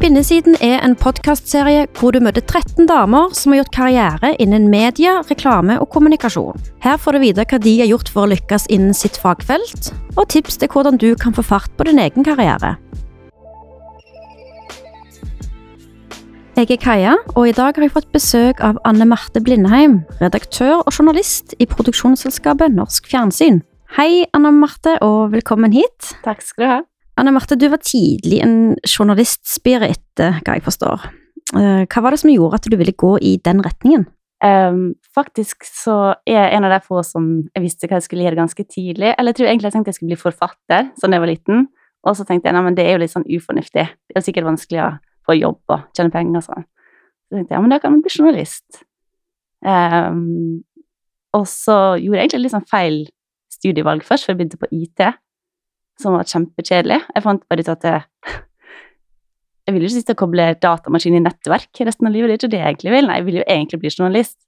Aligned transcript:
Kvinnesiden 0.00 0.54
er 0.64 0.78
en 0.80 0.94
podkastserie 0.96 1.82
hvor 1.98 2.14
du 2.16 2.22
møter 2.24 2.40
13 2.40 2.86
damer 2.88 3.34
som 3.36 3.52
har 3.52 3.58
gjort 3.60 3.74
karriere 3.74 4.30
innen 4.40 4.70
media, 4.72 5.18
reklame 5.28 5.76
og 5.76 5.90
kommunikasjon. 5.92 6.56
Her 6.80 6.96
får 6.96 7.18
du 7.18 7.20
vite 7.20 7.44
hva 7.44 7.58
de 7.60 7.74
har 7.82 7.90
gjort 7.90 8.08
for 8.08 8.24
å 8.24 8.30
lykkes 8.32 8.64
innen 8.72 8.96
sitt 8.96 9.20
fagfelt, 9.20 9.90
og 10.16 10.30
tips 10.32 10.56
til 10.56 10.72
hvordan 10.72 10.96
du 10.96 11.10
kan 11.20 11.36
få 11.36 11.44
fart 11.44 11.68
på 11.76 11.84
din 11.84 12.00
egen 12.00 12.24
karriere. 12.24 12.78
Jeg 16.56 16.72
er 16.78 16.80
Kaja, 16.80 17.14
og 17.36 17.50
i 17.50 17.56
dag 17.60 17.76
har 17.76 17.84
jeg 17.84 17.92
fått 17.92 18.12
besøk 18.16 18.64
av 18.64 18.80
Anne 18.88 19.04
Marte 19.04 19.44
Blindheim, 19.44 20.00
redaktør 20.24 20.78
og 20.78 20.94
journalist 20.96 21.52
i 21.60 21.68
produksjonsselskapet 21.68 22.72
Norsk 22.72 23.12
Fjernsyn. 23.12 23.60
Hei, 24.00 24.24
Anne 24.32 24.56
Marte, 24.56 24.96
og 25.04 25.34
velkommen 25.36 25.76
hit. 25.76 26.14
Takk 26.24 26.40
skal 26.40 26.64
du 26.64 26.72
ha. 26.72 26.80
Anne 27.18 27.32
Marte, 27.34 27.56
du 27.58 27.66
var 27.68 27.82
tidlig 27.84 28.40
en 28.44 28.76
journalistspirit, 28.86 30.20
hva 30.20 30.54
jeg 30.56 30.64
forstår. 30.64 31.08
Eh, 31.56 31.82
Hva 31.90 32.02
var 32.04 32.14
det 32.14 32.20
som 32.22 32.30
gjorde 32.30 32.60
at 32.60 32.68
du 32.70 32.76
ville 32.78 32.94
gå 32.96 33.16
i 33.20 33.36
den 33.44 33.62
retningen? 33.64 34.06
Um, 34.40 34.94
faktisk 35.12 35.66
så 35.68 36.14
er 36.24 36.36
jeg 36.38 36.52
en 36.56 36.64
av 36.64 36.72
de 36.72 36.78
få 36.86 37.02
som 37.04 37.26
jeg 37.52 37.64
visste 37.64 37.88
hva 37.90 37.98
jeg 37.98 38.06
skulle 38.06 38.24
gjøre 38.24 38.38
ganske 38.38 38.64
tidlig. 38.64 39.10
Eller 39.18 39.34
jeg 39.34 39.40
tror 39.40 39.50
egentlig 39.50 39.68
jeg 39.68 39.74
tenkte 39.74 39.92
jeg 39.92 39.98
skulle 39.98 40.14
bli 40.14 40.20
forfatter 40.22 40.88
sånn 41.00 41.16
jeg 41.16 41.24
var 41.24 41.32
liten. 41.32 41.66
Og 42.08 42.16
så 42.16 42.24
tenkte 42.24 42.48
jeg 42.48 42.56
nei, 42.56 42.72
det 42.78 42.86
er 42.86 42.94
jo 42.94 43.02
litt 43.02 43.12
sånn 43.12 43.26
ufornuftig. 43.28 43.84
Det 44.08 44.16
er 44.16 44.24
sikkert 44.24 44.48
vanskelig 44.48 44.80
å 44.86 44.90
få 45.28 45.36
jobb 45.36 45.74
og 45.74 45.82
tjene 45.96 46.14
penger 46.14 46.40
og 46.40 46.46
sånn. 46.46 46.64
Så 47.28 47.36
tenkte 47.36 47.52
jeg 47.52 47.58
ja, 47.58 47.64
men 47.66 47.74
da 47.74 47.80
kan 47.82 47.92
man 47.92 48.04
bli 48.06 48.14
journalist. 48.14 48.80
Um, 49.60 50.62
og 51.36 51.44
så 51.50 51.76
gjorde 52.00 52.22
jeg 52.22 52.30
egentlig 52.30 52.46
litt 52.46 52.54
sånn 52.56 52.70
feil 52.70 53.02
studievalg 53.52 54.06
først, 54.06 54.24
for 54.24 54.32
jeg 54.32 54.40
begynte 54.40 54.62
på 54.62 54.70
IT, 54.72 55.04
som 56.00 56.16
var 56.16 56.28
kjempekjedelig. 56.28 57.00
Jeg 57.14 57.24
fant 57.24 57.42
bare 57.50 57.64
ut 57.64 57.72
at 57.72 57.86
jeg, 57.90 58.04
jeg 59.66 59.74
ville 59.76 59.86
jo 59.86 59.92
ikke 59.92 60.00
sitte 60.00 60.16
og 60.16 60.22
koble 60.24 60.46
datamaskin 60.60 61.18
i 61.18 61.24
nettverk 61.24 61.82
resten 61.86 62.10
av 62.10 62.14
livet. 62.16 62.32
Det 62.32 62.36
er 62.36 62.40
ikke 62.40 62.54
det 62.54 62.62
jeg 62.62 62.74
egentlig 62.74 62.94
vil. 62.96 63.10
Nei, 63.10 63.18
jeg 63.20 63.28
vil 63.28 63.40
jo 63.40 63.46
egentlig 63.46 63.82
bli 63.82 63.92
journalist. 63.92 64.38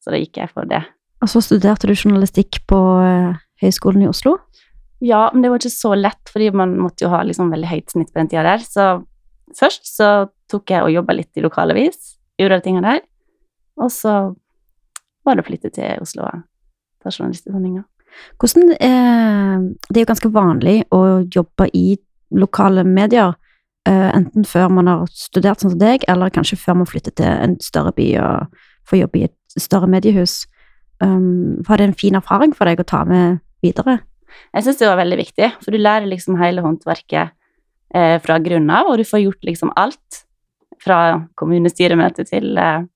Så 0.00 0.14
da 0.14 0.20
gikk 0.20 0.40
jeg 0.40 0.52
for 0.52 0.68
det. 0.68 0.82
Og 1.20 1.28
så 1.28 1.42
studerte 1.44 1.88
du 1.88 1.92
journalistikk 1.92 2.62
på 2.70 2.78
eh, 3.04 3.40
Høgskolen 3.60 4.06
i 4.06 4.08
Oslo. 4.08 4.38
Ja, 5.04 5.28
men 5.32 5.44
det 5.44 5.50
var 5.50 5.60
ikke 5.60 5.72
så 5.72 5.94
lett, 5.96 6.32
fordi 6.32 6.50
man 6.52 6.74
måtte 6.80 7.06
jo 7.06 7.12
ha 7.12 7.22
liksom 7.24 7.52
veldig 7.52 7.68
høyt 7.70 7.92
snitt 7.92 8.12
på 8.12 8.20
den 8.20 8.28
tida 8.32 8.44
der. 8.44 8.64
Så 8.64 8.86
først 9.56 9.88
så 9.88 10.10
tok 10.50 10.72
jeg 10.72 10.84
og 10.84 10.92
jobba 10.92 11.16
litt 11.16 11.36
i 11.36 11.44
lokalavis, 11.44 12.16
gjorde 12.40 12.58
alle 12.58 12.66
tingene 12.66 12.94
der. 12.94 13.04
Og 13.80 13.92
så 13.92 14.14
var 15.24 15.36
det 15.36 15.44
å 15.44 15.48
flytte 15.48 15.72
til 15.72 16.04
Oslo 16.04 16.26
og 16.28 16.44
ta 17.00 17.12
journalistutdanninga. 17.12 17.84
Hvordan 18.40 18.72
eh, 18.76 19.60
Det 19.88 19.98
er 19.98 20.04
jo 20.04 20.10
ganske 20.10 20.32
vanlig 20.34 20.82
å 20.94 21.22
jobbe 21.32 21.68
i 21.76 21.98
lokale 22.30 22.84
medier, 22.86 23.34
eh, 23.88 24.10
enten 24.14 24.46
før 24.46 24.70
man 24.70 24.90
har 24.90 25.06
studert 25.14 25.62
sånn 25.62 25.74
som 25.74 25.80
deg, 25.82 26.04
eller 26.08 26.30
kanskje 26.30 26.58
før 26.60 26.80
man 26.82 26.90
flytter 26.90 27.14
til 27.18 27.30
en 27.30 27.56
større 27.60 27.92
by 27.96 28.08
og 28.22 28.60
får 28.88 29.02
jobbe 29.02 29.18
i 29.18 29.26
et 29.28 29.60
større 29.60 29.90
mediehus. 29.90 30.44
Um, 31.00 31.58
var 31.66 31.80
det 31.80 31.88
en 31.88 31.96
fin 31.96 32.18
erfaring 32.18 32.52
for 32.56 32.68
deg 32.68 32.82
å 32.82 32.86
ta 32.86 33.04
med 33.08 33.40
videre? 33.64 34.00
Jeg 34.54 34.66
syns 34.66 34.80
det 34.80 34.88
var 34.88 35.00
veldig 35.00 35.18
viktig, 35.20 35.48
for 35.62 35.74
du 35.74 35.80
lærer 35.80 36.08
liksom 36.08 36.38
hele 36.40 36.62
håndverket 36.64 37.32
eh, 37.94 38.16
fra 38.22 38.38
grunnen 38.42 38.70
av, 38.74 38.90
og 38.90 39.00
du 39.00 39.06
får 39.08 39.24
gjort 39.24 39.48
liksom 39.48 39.72
alt. 39.80 40.24
Fra 40.80 41.26
kommunestyremøte 41.36 42.24
til 42.28 42.56
eh, 42.56 42.86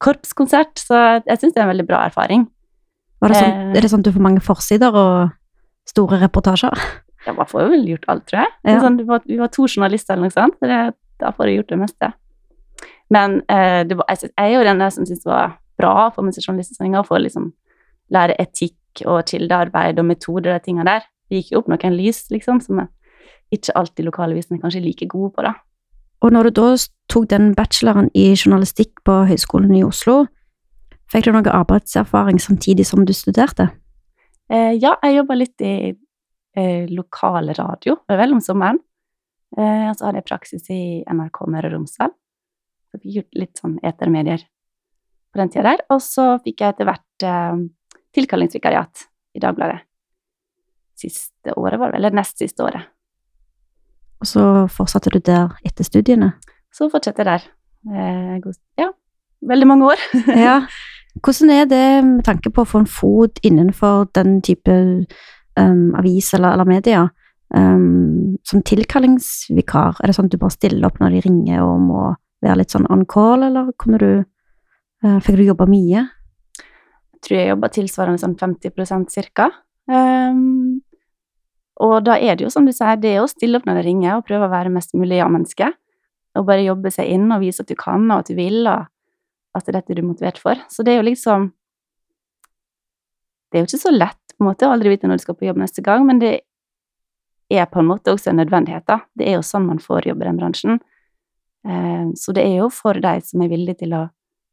korpskonsert, 0.00 0.80
så 0.80 1.20
jeg 1.26 1.40
syns 1.40 1.56
det 1.56 1.60
er 1.60 1.66
en 1.66 1.72
veldig 1.74 1.88
bra 1.88 2.04
erfaring. 2.08 2.46
Var 3.20 3.28
det 3.32 3.36
sånn, 3.36 3.52
Eh. 3.52 3.76
er 3.76 3.80
det 3.84 3.90
sånn 3.92 4.00
at 4.00 4.08
du 4.08 4.12
får 4.16 4.22
mange 4.24 4.40
forsider 4.40 4.94
og 4.96 5.30
store 5.88 6.20
reportasjer? 6.24 6.74
Ja, 7.26 7.34
man 7.36 7.44
får 7.44 7.60
jo 7.66 7.68
vel 7.68 7.82
gjort 7.84 8.04
alt, 8.08 8.22
tror 8.30 8.38
jeg. 8.40 8.52
Ja. 8.64 8.78
Sånn, 8.80 8.94
vi, 8.96 9.04
var, 9.04 9.20
vi 9.28 9.36
var 9.36 9.50
to 9.52 9.66
journalister 9.68 10.14
eller 10.14 10.30
noe 10.30 10.32
sånt, 10.32 10.54
så 10.56 10.68
det, 10.70 10.78
da 11.20 11.32
får 11.36 11.50
jeg 11.50 11.58
gjort 11.58 11.68
det 11.74 11.78
meste. 11.82 12.08
Men 13.12 13.34
eh, 13.52 13.82
det 13.84 13.98
var, 13.98 14.06
jeg, 14.08 14.22
synes, 14.22 14.32
jeg 14.38 14.46
er 14.46 14.54
jo 14.56 14.62
den 14.64 14.80
der 14.80 14.94
som 14.94 15.04
syns 15.04 15.20
det 15.26 15.28
var 15.28 15.50
bra 15.76 15.90
å 16.06 16.14
få 16.14 16.24
med 16.24 16.32
seg 16.32 16.46
journalistutdanninga, 16.48 17.02
for 17.04 17.18
å 17.18 17.20
liksom 17.20 17.50
lære 18.16 18.38
etikk 18.40 19.02
og 19.04 19.20
kildearbeid 19.28 20.00
og 20.00 20.08
metoder 20.08 20.54
og 20.54 20.62
de 20.62 20.64
tingene 20.70 20.88
der. 20.88 21.04
Det 21.28 21.42
gikk 21.42 21.52
jo 21.52 21.60
opp 21.60 21.68
noen 21.74 21.98
lys, 21.98 22.22
liksom, 22.32 22.62
som 22.64 22.80
ikke 23.52 23.76
alltid 23.76 24.08
lokalavisene 24.08 24.56
er 24.64 24.80
like 24.80 25.06
gode 25.12 25.34
på, 25.36 25.44
da. 25.44 25.52
Og 26.24 26.32
når 26.32 26.48
du 26.48 26.50
da 26.62 26.70
tok 27.12 27.28
den 27.28 27.52
bacheloren 27.54 28.08
i 28.14 28.30
journalistikk 28.32 29.04
på 29.04 29.26
Høgskolen 29.28 29.76
i 29.76 29.84
Oslo, 29.84 30.22
fikk 31.12 31.26
du 31.28 31.32
noe 31.34 31.52
arbeidserfaring 31.54 32.38
samtidig 32.42 32.86
som 32.88 33.04
du 33.04 33.12
studerte? 33.16 33.70
Eh, 34.50 34.72
ja, 34.82 34.96
jeg 35.02 35.16
jobba 35.20 35.36
litt 35.38 35.62
i 35.62 35.74
eh, 36.56 36.86
lokalradio 36.90 37.98
vel 38.10 38.32
om 38.36 38.40
sommeren. 38.42 38.78
Eh, 39.58 39.88
og 39.90 39.96
så 39.98 40.06
hadde 40.08 40.20
jeg 40.22 40.28
praksis 40.30 40.70
i 40.70 40.80
NRK 41.10 41.44
Møre 41.50 41.70
og 41.70 41.76
Romsdal. 41.78 42.12
Så 42.90 42.98
fikk 42.98 43.14
gjort 43.20 43.38
litt 43.38 43.58
sånn 43.62 43.76
etermedier 43.86 44.42
på 45.30 45.38
den 45.42 45.50
tida 45.54 45.72
der. 45.72 45.84
Og 45.94 46.02
så 46.02 46.32
fikk 46.44 46.62
jeg 46.64 46.74
etter 46.74 46.88
hvert 46.90 47.26
eh, 47.26 47.60
tilkallingsvikariat 48.18 49.06
i 49.38 49.42
Dagbladet. 49.42 49.82
Siste 51.00 51.54
året, 51.56 51.78
var 51.80 51.90
det 51.90 51.96
vel, 51.96 52.04
eller 52.04 52.16
nest 52.18 52.38
siste 52.42 52.64
året. 52.66 52.88
Og 54.20 54.28
så 54.28 54.42
fortsatte 54.68 55.08
du 55.14 55.18
der 55.24 55.54
etter 55.64 55.86
studiene? 55.86 56.34
Så 56.74 56.90
fortsetter 56.92 57.24
jeg 57.24 57.30
der. 57.40 57.46
Eh, 57.94 58.34
god- 58.44 58.58
ja, 58.78 58.90
veldig 59.48 59.68
mange 59.70 59.92
år. 59.94 60.02
Ja. 60.36 60.58
Hvordan 61.18 61.50
er 61.50 61.66
det 61.66 61.86
med 62.06 62.24
tanke 62.26 62.52
på 62.54 62.62
å 62.62 62.68
få 62.68 62.84
en 62.84 62.90
fot 62.90 63.40
innenfor 63.46 64.06
den 64.14 64.38
type 64.46 64.74
um, 65.58 65.94
avis 65.98 66.30
eller, 66.36 66.54
eller 66.54 66.68
media? 66.68 67.08
Um, 67.50 68.36
som 68.46 68.62
tilkallingsvikar, 68.62 69.98
er 69.98 70.06
det 70.06 70.14
sånn 70.14 70.28
at 70.30 70.36
du 70.36 70.38
bare 70.38 70.54
stiller 70.54 70.86
opp 70.86 71.00
når 71.02 71.16
de 71.16 71.22
ringer 71.24 71.64
og 71.64 71.80
må 71.82 72.04
være 72.44 72.60
litt 72.62 72.74
sånn 72.74 72.86
on 72.92 73.02
call, 73.10 73.42
eller 73.48 73.72
kunne 73.80 73.98
du 74.00 74.10
uh, 74.20 75.18
Fikk 75.24 75.40
du 75.40 75.48
jobba 75.48 75.66
mye? 75.70 76.06
Jeg 77.20 77.26
tror 77.26 77.36
jeg 77.36 77.50
jobba 77.50 77.72
tilsvarende 77.74 78.22
sånn 78.22 78.38
50% 78.38 79.10
cirka. 79.12 79.50
Um, 79.90 80.80
og 81.80 81.98
da 82.06 82.16
er 82.20 82.36
det 82.36 82.46
jo, 82.46 82.52
som 82.52 82.68
du 82.68 82.72
sier, 82.76 82.98
det 83.00 83.16
er 83.16 83.24
å 83.24 83.28
stille 83.28 83.58
opp 83.58 83.66
når 83.68 83.80
det 83.80 83.86
ringer, 83.88 84.16
og 84.16 84.26
prøve 84.28 84.46
å 84.46 84.52
være 84.52 84.72
mest 84.72 84.94
mulig 84.96 85.18
ja-menneske. 85.18 85.72
Og 86.38 86.46
bare 86.46 86.64
jobbe 86.64 86.92
seg 86.94 87.10
inn 87.10 87.26
og 87.32 87.42
vise 87.42 87.64
at 87.64 87.70
du 87.70 87.76
kan, 87.78 88.04
og 88.12 88.22
at 88.22 88.30
du 88.30 88.36
vil, 88.38 88.62
og 88.68 88.86
at 89.56 89.66
det 89.66 89.72
er 89.72 89.78
dette 89.80 89.96
du 89.96 90.02
er 90.02 90.08
motivert 90.08 90.38
for. 90.38 90.60
Så 90.70 90.86
det 90.86 90.94
er 90.94 91.02
jo 91.02 91.08
liksom 91.10 91.50
Det 93.50 93.58
er 93.58 93.64
jo 93.64 93.66
ikke 93.66 93.82
så 93.82 93.90
lett, 93.90 94.20
på 94.36 94.44
en 94.44 94.46
måte, 94.46 94.66
å 94.68 94.70
aldri 94.70 94.92
vite 94.92 95.08
når 95.10 95.18
du 95.18 95.22
skal 95.24 95.34
på 95.34 95.48
jobb 95.48 95.56
neste 95.58 95.82
gang, 95.82 96.04
men 96.06 96.20
det 96.22 96.36
er 97.50 97.64
på 97.66 97.80
en 97.80 97.88
måte 97.88 98.12
også 98.14 98.30
en 98.30 98.38
nødvendighet, 98.38 98.84
da. 98.86 99.00
Det 99.18 99.26
er 99.26 99.34
jo 99.34 99.42
sånn 99.42 99.66
man 99.66 99.82
får 99.82 100.06
jobb 100.06 100.22
i 100.22 100.28
den 100.28 100.38
bransjen. 100.38 100.78
Ehm, 101.66 102.12
så 102.14 102.30
det 102.36 102.44
er 102.46 102.60
jo 102.60 102.68
for 102.70 102.94
de 102.94 103.16
som 103.26 103.42
er 103.42 103.50
villige 103.50 103.82
til 103.82 103.96
å 103.98 104.04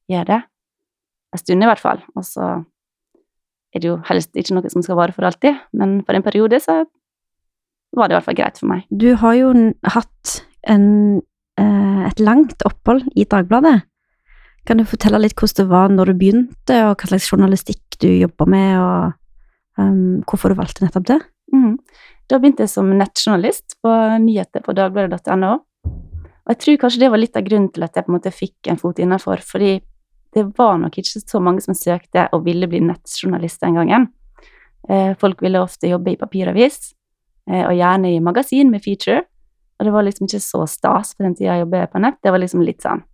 gjøre 0.10 0.32
det 0.32 0.40
en 1.34 1.42
stund 1.42 1.64
i 1.64 1.70
hvert 1.70 1.84
fall. 1.84 2.02
Og 2.16 2.26
så 2.26 2.50
er 3.76 3.84
det 3.84 3.90
jo 3.90 3.98
helst 4.08 4.38
ikke 4.38 4.58
noe 4.58 4.72
som 4.74 4.86
skal 4.86 5.00
vare 5.00 5.16
for 5.16 5.28
alltid, 5.28 5.60
men 5.78 6.00
for 6.08 6.18
en 6.18 6.26
periode 6.26 6.60
så 6.64 6.82
var 7.98 8.08
det 8.08 8.16
i 8.16 8.18
hvert 8.18 8.28
fall 8.28 8.40
greit 8.40 8.60
for 8.60 8.72
meg. 8.72 8.86
Du 8.90 9.10
har 9.20 9.38
jo 9.38 9.52
hatt 9.94 10.38
en, 10.68 11.22
eh, 11.60 12.02
et 12.08 12.20
langt 12.20 12.64
opphold 12.68 13.08
i 13.16 13.26
Dagbladet. 13.26 13.82
Kan 14.68 14.82
du 14.82 14.84
fortelle 14.84 15.22
litt 15.22 15.38
hvordan 15.40 15.62
det 15.62 15.72
var 15.72 15.92
når 15.94 16.12
du 16.12 16.20
begynte, 16.20 16.78
og 16.90 17.00
hva 17.00 17.08
slags 17.08 17.30
journalistikk 17.32 17.96
du 18.04 18.10
jobba 18.10 18.48
med, 18.52 18.72
og 18.84 19.80
um, 19.80 20.20
hvorfor 20.28 20.52
du 20.52 20.60
valgte 20.60 20.84
nettopp 20.84 21.08
det? 21.08 21.22
Mm. 21.56 21.78
Da 22.28 22.40
begynte 22.42 22.66
jeg 22.66 22.74
som 22.74 22.90
nettjournalist 22.92 23.78
på 23.80 23.94
nyheter 24.26 24.66
på 24.66 24.76
dagbladet.no. 24.76 25.54
Og 25.88 26.52
jeg 26.52 26.60
tror 26.64 26.82
kanskje 26.84 27.06
det 27.06 27.12
var 27.14 27.24
litt 27.24 27.40
av 27.40 27.48
grunnen 27.48 27.72
til 27.72 27.88
at 27.88 27.96
jeg 27.96 28.08
på 28.08 28.12
en 28.12 28.18
måte 28.18 28.36
fikk 28.36 28.72
en 28.72 28.80
fot 28.82 29.00
innafor, 29.00 29.40
fordi 29.44 29.78
det 30.36 30.44
var 30.60 30.76
nok 30.84 31.00
ikke 31.00 31.24
så 31.24 31.40
mange 31.44 31.64
som 31.64 31.76
søkte 31.76 32.28
og 32.36 32.44
ville 32.44 32.68
bli 32.68 32.84
nettjournalist 32.84 33.64
den 33.64 33.80
gangen. 33.80 34.12
Eh, 34.92 35.14
folk 35.20 35.42
ville 35.44 35.64
ofte 35.64 35.88
jobbe 35.88 36.12
i 36.12 36.20
papiravis, 36.20 36.92
eh, 37.48 37.64
og 37.64 37.76
gjerne 37.80 38.12
i 38.12 38.24
magasin 38.24 38.72
med 38.72 38.84
feature. 38.84 39.24
Og 39.80 39.88
det 39.88 39.96
var 39.96 40.04
liksom 40.04 40.28
ikke 40.28 40.44
så 40.44 40.68
stas 40.68 41.16
på 41.16 41.24
den 41.24 41.36
tida 41.38 41.56
jeg 41.56 41.64
jobbet 41.64 41.94
på 41.94 42.04
nett. 42.04 42.20
Det 42.20 42.36
var 42.36 42.44
liksom 42.44 42.68
litt 42.68 42.84
sånn 42.84 43.08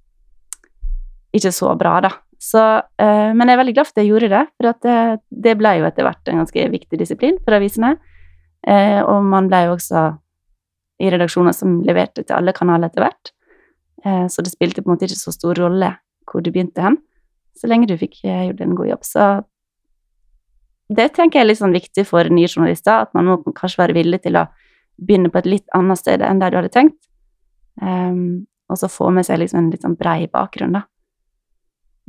Ikke 1.33 1.51
så 1.55 1.73
bra, 1.79 1.97
da. 2.05 2.11
Så, 2.43 2.61
eh, 2.99 3.31
men 3.33 3.47
jeg 3.47 3.55
er 3.55 3.61
veldig 3.61 3.75
glad 3.77 3.87
for 3.87 3.95
at 3.95 4.01
jeg 4.03 4.11
gjorde 4.11 4.31
det, 4.33 4.41
for 4.57 4.83
det, 4.83 4.97
det 5.45 5.53
ble 5.59 5.77
jo 5.79 5.87
etter 5.87 6.07
hvert 6.07 6.29
en 6.29 6.41
ganske 6.43 6.65
viktig 6.73 6.99
disiplin 6.99 7.39
for 7.45 7.55
avisene. 7.57 7.95
Eh, 8.67 8.99
og 9.01 9.23
man 9.27 9.47
ble 9.51 9.63
jo 9.67 9.77
også 9.77 10.03
i 11.03 11.09
redaksjoner 11.11 11.55
som 11.55 11.79
leverte 11.87 12.23
til 12.23 12.35
alle 12.35 12.53
kanaler 12.55 12.91
etter 12.91 13.05
hvert. 13.05 13.33
Eh, 14.05 14.27
så 14.27 14.43
det 14.43 14.53
spilte 14.53 14.83
på 14.83 14.91
en 14.91 14.95
måte 14.95 15.07
ikke 15.07 15.19
så 15.19 15.33
stor 15.35 15.57
rolle 15.59 15.93
hvor 16.29 16.43
du 16.43 16.51
begynte 16.51 16.83
hen, 16.83 16.97
så 17.59 17.69
lenge 17.69 17.89
du 17.89 17.97
fikk 17.99 18.21
eh, 18.23 18.47
gjort 18.49 18.63
en 18.63 18.77
god 18.77 18.91
jobb. 18.91 19.07
Så 19.07 19.25
det 20.93 21.09
tenker 21.15 21.39
jeg 21.39 21.45
er 21.45 21.49
litt 21.51 21.61
sånn 21.61 21.75
viktig 21.75 22.05
for 22.07 22.27
nye 22.31 22.49
journalister, 22.49 23.05
at 23.05 23.13
man 23.15 23.29
må 23.29 23.39
kanskje 23.55 23.81
være 23.81 23.97
villig 23.97 24.21
til 24.23 24.37
å 24.39 24.47
begynne 25.01 25.31
på 25.31 25.41
et 25.41 25.49
litt 25.49 25.75
annet 25.75 25.99
sted 25.99 26.23
enn 26.23 26.41
der 26.41 26.53
du 26.53 26.59
hadde 26.59 26.73
tenkt. 26.73 26.99
Um, 27.81 28.45
og 28.69 28.77
så 28.77 28.89
få 28.91 29.09
med 29.15 29.25
seg 29.25 29.39
liksom 29.41 29.63
en 29.63 29.71
litt 29.73 29.85
sånn 29.85 29.97
brei 29.97 30.27
bakgrunn, 30.31 30.75
da. 30.77 30.83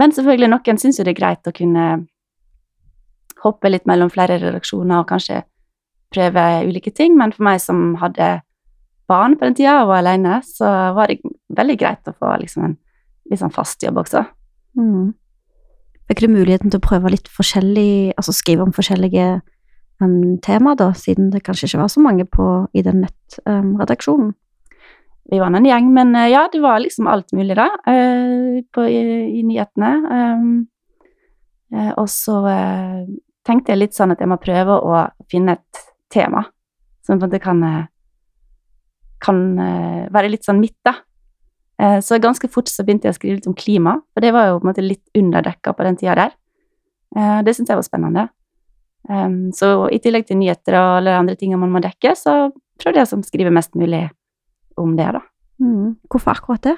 Men 0.01 0.15
selvfølgelig, 0.15 0.51
noen 0.51 0.81
syns 0.81 0.99
jo 0.99 1.07
det 1.07 1.15
er 1.15 1.21
greit 1.21 1.49
å 1.49 1.55
kunne 1.55 1.87
hoppe 3.45 3.71
litt 3.71 3.87
mellom 3.87 4.11
flere 4.13 4.39
redaksjoner 4.41 5.03
og 5.03 5.11
kanskje 5.11 5.43
prøve 6.15 6.45
ulike 6.69 6.93
ting, 6.95 7.17
men 7.19 7.35
for 7.35 7.47
meg 7.47 7.61
som 7.63 7.95
hadde 8.01 8.39
barn 9.11 9.37
på 9.37 9.49
den 9.49 9.57
tida 9.59 9.81
og 9.83 9.91
var 9.91 10.03
alene, 10.03 10.39
så 10.47 10.71
var 10.97 11.11
det 11.11 11.21
veldig 11.55 11.77
greit 11.81 12.09
å 12.09 12.15
få 12.17 12.33
liksom 12.41 12.71
en 12.71 12.79
litt 13.31 13.41
sånn 13.41 13.55
fast 13.55 13.83
jobb 13.85 14.01
også. 14.05 14.25
Mm. 14.79 15.13
Fikk 16.09 16.25
du 16.25 16.29
muligheten 16.33 16.73
til 16.73 16.81
å 16.81 16.85
prøve 16.85 17.13
litt 17.13 17.29
forskjellig, 17.33 18.15
altså 18.19 18.35
skrive 18.37 18.65
om 18.67 18.73
forskjellige 18.77 19.29
um, 20.03 20.37
temaer, 20.45 20.79
da, 20.81 20.91
siden 20.97 21.31
det 21.33 21.45
kanskje 21.47 21.71
ikke 21.71 21.83
var 21.85 21.93
så 21.93 22.05
mange 22.05 22.27
på, 22.29 22.49
i 22.77 22.85
den 22.85 23.05
nettredaksjonen? 23.05 24.33
Um, 24.35 24.41
vi 25.31 25.41
var 25.41 25.55
en 25.55 25.65
gjeng, 25.67 25.89
men 25.95 26.13
uh, 26.17 26.29
ja, 26.29 26.49
det 26.53 26.61
var 26.61 26.83
liksom 26.83 27.09
alt 27.09 27.33
mulig, 27.33 27.57
da, 27.57 27.69
uh, 27.89 28.61
på, 28.75 28.85
i, 28.89 29.01
i, 29.39 29.43
nyhetene. 29.47 29.93
Um, 30.11 30.53
uh, 31.75 31.93
og 32.01 32.09
så 32.13 32.41
tenkte 33.45 33.73
jeg 33.73 33.81
litt 33.81 33.97
sånn 33.97 34.15
at 34.15 34.21
jeg 34.21 34.31
må 34.31 34.41
prøve 34.41 34.77
å 34.77 35.01
finne 35.33 35.59
et 35.59 35.83
tema 36.13 36.45
som 37.05 37.19
på 37.19 37.27
en 37.27 37.27
måte 37.27 37.41
kan, 37.43 37.59
kan 39.21 39.41
være 40.15 40.31
litt 40.33 40.47
sånn 40.47 40.63
mitt, 40.63 40.79
da. 40.87 40.95
Så 42.01 42.17
ganske 42.23 42.49
fort 42.49 42.71
så 42.71 42.81
begynte 42.87 43.11
jeg 43.11 43.13
å 43.13 43.19
skrive 43.19 43.37
litt 43.37 43.49
om 43.51 43.57
klima, 43.59 43.99
for 44.15 44.25
det 44.25 44.31
var 44.33 44.47
jo 44.47 44.55
på 44.57 44.65
en 44.65 44.71
måte 44.71 44.85
litt 44.87 45.21
underdekka 45.21 45.75
på 45.77 45.85
den 45.85 45.99
tida 46.01 46.15
der. 46.17 46.33
Det 47.45 47.53
syntes 47.53 47.75
jeg 47.75 47.81
var 47.83 47.85
spennende. 47.85 48.25
Um, 49.05 49.53
så 49.53 49.91
i 49.93 50.01
tillegg 50.01 50.25
til 50.31 50.41
nyheter 50.41 50.79
og 50.79 51.03
alle 51.03 51.19
andre 51.19 51.37
ting 51.37 51.53
man 51.61 51.75
må 51.75 51.85
dekke, 51.85 52.15
så 52.17 52.47
prøvde 52.81 53.03
jeg 53.03 53.11
å 53.13 53.21
skrive 53.27 53.53
mest 53.53 53.77
mulig 53.77 54.07
om 54.81 54.97
det, 54.99 55.11
da. 55.17 55.23
Mm. 55.63 55.95
Hvorfor 56.11 56.35
akkurat 56.35 56.65
det? 56.67 56.77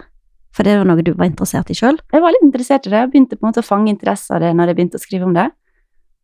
For 0.56 0.64
det 0.64 0.78
var 0.78 0.88
noe 0.88 1.04
du 1.04 1.12
var 1.12 1.28
interessert 1.28 1.70
i 1.72 1.76
sjøl? 1.76 1.98
Jeg 2.12 2.25
var 2.25 2.32
litt 2.32 2.46
interessert 2.46 2.87
i 2.88 2.93
det. 2.93 3.02
Jeg 3.02 3.12
begynte 3.12 3.37
på 3.37 3.44
en 3.44 3.50
måte 3.50 3.64
å 3.64 3.66
fange 3.66 3.93
interesse 3.93 4.32
av 4.32 4.40
det 4.44 4.54
når 4.56 4.72
jeg 4.72 4.78
begynte 4.78 5.00
å 5.00 5.04
skrive 5.04 5.28
om 5.28 5.34
det. 5.37 5.50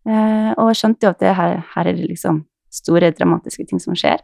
Eh, 0.09 0.51
og 0.57 0.71
jeg 0.73 0.81
skjønte 0.81 1.07
jo 1.07 1.13
at 1.13 1.21
det 1.23 1.35
her, 1.39 1.59
her 1.75 1.91
er 1.91 1.99
det 1.99 2.09
liksom 2.09 2.43
store, 2.73 3.13
dramatiske 3.13 3.67
ting 3.69 3.83
som 3.83 3.97
skjer. 3.99 4.23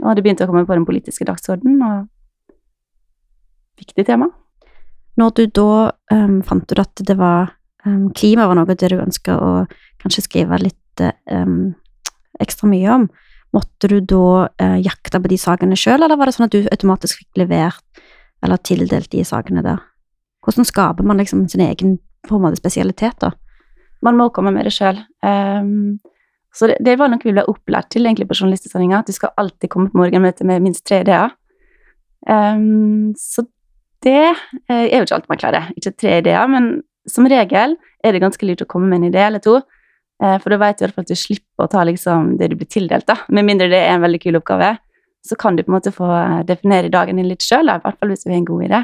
Og 0.00 0.16
det 0.16 0.24
begynte 0.24 0.44
å 0.46 0.50
komme 0.50 0.66
på 0.68 0.76
den 0.76 0.86
politiske 0.88 1.26
dagsordenen, 1.28 1.80
og 1.82 2.56
viktig 3.80 4.04
tema. 4.08 4.28
Når 5.20 5.34
du 5.36 5.42
da 5.56 5.72
um, 6.12 6.38
fant 6.46 6.70
ut 6.70 6.80
at 6.80 7.02
det 7.06 7.16
var 7.18 7.50
um, 7.84 8.08
klima 8.16 8.46
var 8.48 8.56
noe 8.56 8.68
det 8.70 8.92
du 8.92 9.00
ønska 9.00 9.36
å 9.36 9.50
kanskje 10.00 10.24
skrive 10.28 10.60
litt 10.62 11.04
um, 11.32 11.72
ekstra 12.40 12.70
mye 12.70 12.94
om. 12.94 13.08
Måtte 13.56 13.88
du 13.90 13.98
da 14.00 14.48
eh, 14.62 14.78
jakte 14.84 15.18
på 15.18 15.30
de 15.30 15.38
sakene 15.40 15.78
sjøl, 15.78 16.04
eller 16.04 16.18
var 16.18 16.30
det 16.30 16.36
sånn 16.36 16.46
at 16.46 16.54
du 16.54 16.68
automatisk 16.70 17.22
fikk 17.22 17.40
levert 17.42 18.02
eller 18.44 18.60
tildelt 18.62 19.10
de 19.12 19.24
sakene 19.26 19.64
der? 19.66 19.80
Hvordan 20.44 20.68
skaper 20.68 21.06
man 21.06 21.20
liksom 21.20 21.44
sin 21.50 21.64
egen 21.64 21.98
på 22.28 22.36
en 22.36 22.44
måte 22.44 22.60
spesialitet, 22.60 23.18
da? 23.20 23.32
Man 24.04 24.16
må 24.16 24.30
komme 24.32 24.52
med 24.54 24.68
det 24.68 24.72
sjøl. 24.76 25.00
Um, 25.20 25.28
ehm, 25.28 25.98
så 26.56 26.70
det, 26.70 26.78
det, 26.86 26.96
var 26.98 27.10
noe 27.10 27.22
vi 27.22 27.34
ble 27.34 27.44
opplært 27.50 27.90
til 27.92 28.06
egentlig 28.06 28.28
på 28.30 28.38
journalistutdanninga, 28.38 29.02
at 29.02 29.10
du 29.10 29.14
skal 29.16 29.34
alltid 29.40 29.70
komme 29.72 29.90
på 29.92 30.00
morgenmøte 30.00 30.46
med 30.48 30.64
minst 30.64 30.86
tre 30.88 31.02
ideer. 31.04 31.34
Um, 32.26 33.12
så 33.18 33.44
det 34.04 34.32
er 34.70 34.86
jo 34.88 35.04
ikke 35.04 35.18
alltid 35.18 35.32
man 35.32 35.42
klarer. 35.42 35.68
Ikke 35.76 35.92
tre 35.92 36.16
ideer, 36.22 36.48
men 36.48 36.70
som 37.08 37.28
regel 37.28 37.76
er 38.04 38.14
det 38.14 38.22
ganske 38.22 38.46
lurt 38.48 38.64
å 38.64 38.68
komme 38.70 38.88
med 38.88 39.02
en 39.02 39.10
idé 39.10 39.26
eller 39.26 39.42
to. 39.44 39.58
Eh, 40.22 40.36
for 40.42 40.52
da 40.52 40.60
vet 40.60 40.78
du 40.78 40.84
i 40.84 40.86
hvert 40.86 40.98
fall 40.98 41.06
at 41.08 41.12
du 41.12 41.18
slipper 41.18 41.66
å 41.66 41.70
ta 41.72 41.82
liksom 41.88 42.34
det 42.40 42.50
du 42.52 42.56
blir 42.60 42.68
tildelt, 42.68 43.08
da. 43.08 43.16
Med 43.32 43.48
mindre 43.48 43.70
det 43.72 43.80
er 43.80 43.94
en 43.94 44.04
veldig 44.04 44.20
kul 44.22 44.40
oppgave. 44.40 44.74
Så 45.26 45.36
kan 45.36 45.56
du 45.56 45.64
på 45.64 45.72
en 45.72 45.76
måte 45.76 45.92
få 45.92 46.08
definere 46.48 46.92
dagen 46.92 47.20
din 47.20 47.28
litt 47.28 47.44
sjøl, 47.44 47.68
i 47.68 47.80
hvert 47.84 48.00
fall 48.00 48.12
hvis 48.12 48.24
du 48.24 48.30
er 48.30 48.38
en 48.38 48.48
god 48.48 48.66
idé. 48.68 48.82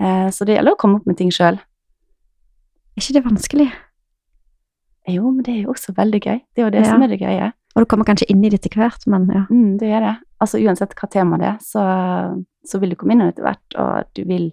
Eh, 0.00 0.28
så 0.34 0.46
det 0.46 0.56
gjelder 0.56 0.74
å 0.74 0.80
komme 0.80 1.00
opp 1.00 1.10
med 1.10 1.18
ting 1.18 1.30
sjøl. 1.34 1.58
Er 2.94 3.02
ikke 3.02 3.18
det 3.18 3.26
vanskelig? 3.26 3.68
Jo, 5.10 5.28
men 5.28 5.44
det 5.44 5.52
er 5.52 5.60
jo 5.66 5.74
også 5.74 5.94
veldig 5.96 6.20
gøy. 6.22 6.40
Det 6.54 6.62
er 6.62 6.66
jo 6.66 6.72
det 6.74 6.82
ja. 6.84 6.90
som 6.90 7.02
er 7.04 7.12
det 7.12 7.20
gøye. 7.20 7.52
Og 7.74 7.82
du 7.82 7.88
kommer 7.90 8.06
kanskje 8.06 8.28
inn 8.30 8.44
i 8.46 8.50
det 8.52 8.60
etter 8.60 8.78
hvert, 8.78 9.06
men 9.10 9.26
ja. 9.34 9.44
Mm, 9.50 9.78
det 9.80 9.90
gjør 9.90 10.06
det. 10.06 10.14
Altså 10.44 10.60
uansett 10.62 10.94
hva 10.98 11.08
tema 11.10 11.38
det 11.40 11.48
er, 11.48 11.56
så, 11.64 11.82
så 12.66 12.80
vil 12.80 12.94
du 12.94 12.98
komme 13.00 13.16
inn 13.16 13.24
i 13.24 13.26
det 13.26 13.34
etter 13.34 13.48
hvert, 13.48 13.78
og 13.82 14.12
du 14.14 14.22
vil 14.28 14.52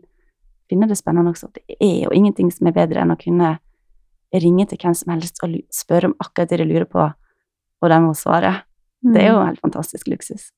finne 0.71 0.87
det 0.89 0.97
spennende 0.97 1.33
også. 1.33 1.51
Det 1.53 1.77
er 1.77 2.07
jo 2.07 2.13
ingenting 2.15 2.49
som 2.53 2.69
er 2.69 2.75
bedre 2.75 3.03
enn 3.03 3.13
å 3.13 3.19
kunne 3.19 3.53
ringe 4.39 4.67
til 4.69 4.79
hvem 4.79 4.95
som 4.95 5.11
helst 5.13 5.41
og 5.43 5.57
spørre 5.75 6.11
om 6.11 6.17
akkurat 6.23 6.51
det 6.51 6.61
de 6.61 6.67
lurer 6.69 6.87
på, 6.87 7.03
og 7.81 7.91
de 7.91 7.99
må 8.03 8.13
svare. 8.15 8.61
Mm. 9.03 9.13
Det 9.13 9.21
er 9.21 9.31
jo 9.31 9.39
mm. 9.39 9.45
helt 9.49 9.63
fantastisk 9.65 10.07
luksus. 10.11 10.49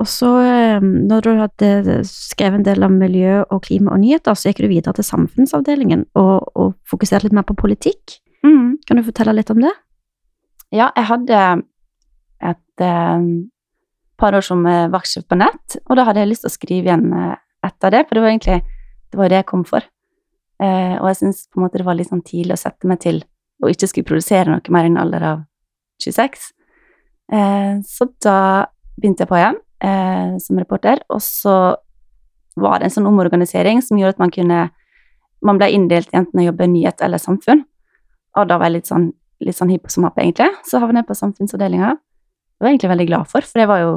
Og 0.00 0.08
så, 0.08 0.28
ehm, 0.40 0.92
når 1.08 1.24
du 1.26 1.30
hadde 1.36 1.98
skrevet 2.08 2.60
en 2.60 2.64
del 2.64 2.84
om 2.86 2.94
miljø 2.96 3.42
og 3.42 3.62
klima 3.66 3.92
og 3.92 4.00
nyheter, 4.00 4.34
så 4.34 4.48
gikk 4.48 4.62
du 4.64 4.70
videre 4.70 4.96
til 4.96 5.04
samfunnsavdelingen 5.04 6.06
og, 6.16 6.48
og 6.56 6.72
fokuserte 6.88 7.26
litt 7.26 7.36
mer 7.36 7.44
på 7.48 7.58
politikk. 7.58 8.16
Mm. 8.46 8.78
Kan 8.88 8.98
du 8.98 9.04
fortelle 9.04 9.36
litt 9.36 9.52
om 9.52 9.60
det? 9.60 9.72
Ja, 10.72 10.88
jeg 10.96 11.08
hadde 11.10 11.40
et 12.52 12.84
eh, 12.86 13.26
par 14.16 14.38
år 14.38 14.46
som 14.46 14.64
eh, 14.66 14.88
vaktsjef 14.92 15.26
på 15.28 15.36
nett, 15.36 15.76
og 15.84 15.98
da 15.98 16.06
hadde 16.08 16.24
jeg 16.24 16.32
lyst 16.32 16.46
til 16.46 16.52
å 16.52 16.56
skrive 16.56 16.88
igjen 16.88 17.10
eh, 17.12 17.34
etter 17.68 17.92
det, 17.92 18.06
for 18.08 18.16
det 18.16 18.24
var 18.24 18.32
egentlig 18.32 18.62
det 19.12 19.20
var 19.20 19.28
det 19.28 19.42
jeg 19.42 19.50
kom 19.50 19.66
for. 19.68 19.84
Eh, 20.62 20.96
og 21.00 21.08
jeg 21.10 21.18
syns 21.18 21.46
det 21.50 21.84
var 21.86 21.96
litt 21.98 22.10
sånn 22.10 22.22
tidlig 22.24 22.54
å 22.54 22.60
sette 22.60 22.88
meg 22.88 23.00
til 23.02 23.22
å 23.62 23.70
ikke 23.70 23.88
skulle 23.90 24.08
produsere 24.08 24.50
noe 24.50 24.74
mer 24.74 24.86
i 24.86 24.92
en 24.92 25.00
alder 25.00 25.24
av 25.26 25.40
26. 26.02 26.44
Eh, 27.32 27.74
så 27.86 28.08
da 28.22 28.68
begynte 28.98 29.24
jeg 29.24 29.30
på 29.30 29.38
igjen 29.38 29.58
eh, 29.82 30.36
som 30.42 30.60
reporter, 30.60 31.02
og 31.10 31.22
så 31.24 31.56
var 32.60 32.78
det 32.78 32.90
en 32.90 32.94
sånn 32.98 33.08
omorganisering 33.08 33.80
som 33.82 33.98
gjorde 33.98 34.18
at 34.18 34.24
man 34.26 34.34
kunne 34.34 34.68
Man 35.42 35.58
ble 35.58 35.72
inndelt 35.74 36.12
i 36.12 36.16
enten 36.20 36.38
å 36.38 36.42
jobbe 36.44 36.68
nyhet 36.70 37.00
eller 37.02 37.18
samfunn. 37.18 37.64
Og 38.38 38.44
da 38.46 38.60
var 38.60 38.68
jeg 38.68 38.76
litt 38.76 38.86
sånn, 38.86 39.08
litt 39.42 39.56
sånn 39.56 39.72
hipp 39.74 39.88
som 39.90 40.04
happ, 40.06 40.20
egentlig. 40.22 40.52
Så 40.62 40.78
havnet 40.78 41.00
jeg 41.00 41.08
på 41.08 41.16
samfunnsavdelinga. 41.18 41.88
Det 41.96 42.62
var 42.62 42.70
jeg 42.70 42.76
egentlig 42.76 42.90
veldig 42.92 43.06
glad 43.08 43.26
for, 43.32 43.48
for 43.50 43.58
jeg 43.58 43.66
var 43.66 43.80
jo, 43.80 43.88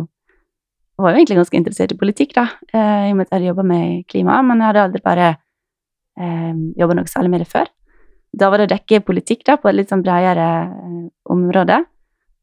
var 0.98 1.14
jo 1.14 1.20
egentlig 1.20 1.38
ganske 1.38 1.60
interessert 1.60 1.94
i 1.94 2.00
politikk, 2.00 2.34
da, 2.34 2.48
i 2.74 3.12
og 3.12 3.20
med 3.20 3.28
at 3.28 3.30
jeg 3.30 3.36
hadde 3.36 3.52
jobba 3.52 3.68
med 3.76 4.08
klima, 4.10 4.40
men 4.42 4.58
jeg 4.58 4.72
hadde 4.72 4.88
aldri 4.88 5.04
bare 5.06 5.28
eh, 6.20 6.54
jobba 6.80 6.98
noe 6.98 7.12
særlig 7.12 7.34
med 7.34 7.44
det 7.46 7.50
før. 7.52 7.70
Da 8.36 8.50
var 8.52 8.60
det 8.60 8.68
å 8.68 8.74
dekke 8.74 9.04
politikk 9.08 9.46
da, 9.48 9.56
på 9.60 9.70
et 9.70 9.78
litt 9.78 9.92
sånn 9.94 10.04
bredere 10.04 10.50
eh, 10.68 11.06
område. 11.32 11.80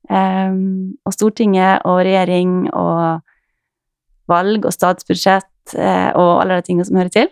Eh, 0.08 0.56
og 1.04 1.14
Stortinget 1.14 1.84
og 1.88 2.02
regjering 2.06 2.66
og 2.70 3.22
valg 4.30 4.66
og 4.66 4.74
statsbudsjett 4.74 5.76
eh, 5.76 6.10
og 6.18 6.42
alle 6.42 6.58
de 6.58 6.66
tingene 6.68 6.88
som 6.88 6.98
hører 7.00 7.12
til. 7.14 7.30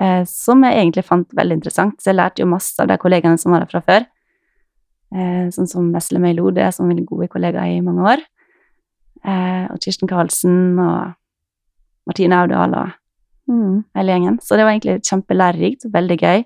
Eh, 0.00 0.22
som 0.28 0.64
jeg 0.64 0.78
egentlig 0.78 1.04
fant 1.06 1.36
veldig 1.36 1.60
interessant. 1.60 1.98
Så 2.00 2.12
jeg 2.12 2.20
lærte 2.20 2.44
jo 2.44 2.50
masse 2.50 2.80
av 2.80 2.88
de 2.90 2.98
kollegaene 3.00 3.40
som 3.40 3.54
var 3.54 3.64
der 3.64 3.72
fra 3.72 3.84
før. 3.84 4.08
Eh, 5.10 5.46
sånn 5.54 5.68
som 5.68 5.90
Vesle 5.94 6.22
Møy 6.22 6.36
Lode, 6.38 6.68
som 6.72 6.88
var 6.88 7.02
gode 7.08 7.28
kollegaer 7.32 7.76
i 7.76 7.84
mange 7.84 8.06
år. 8.16 8.28
og 9.20 9.76
Kirsten 9.84 10.08
Karlsen 10.08 10.78
og 10.80 11.12
Martine 12.08 12.38
Audal 12.40 12.72
og 12.72 12.94
mm. 13.50 13.76
hele 13.98 14.14
gjengen. 14.14 14.40
Så 14.42 14.56
det 14.56 14.66
var 14.66 14.74
egentlig 14.74 15.04
kjempelærerikt, 15.06 15.86
veldig 15.92 16.18
gøy, 16.20 16.42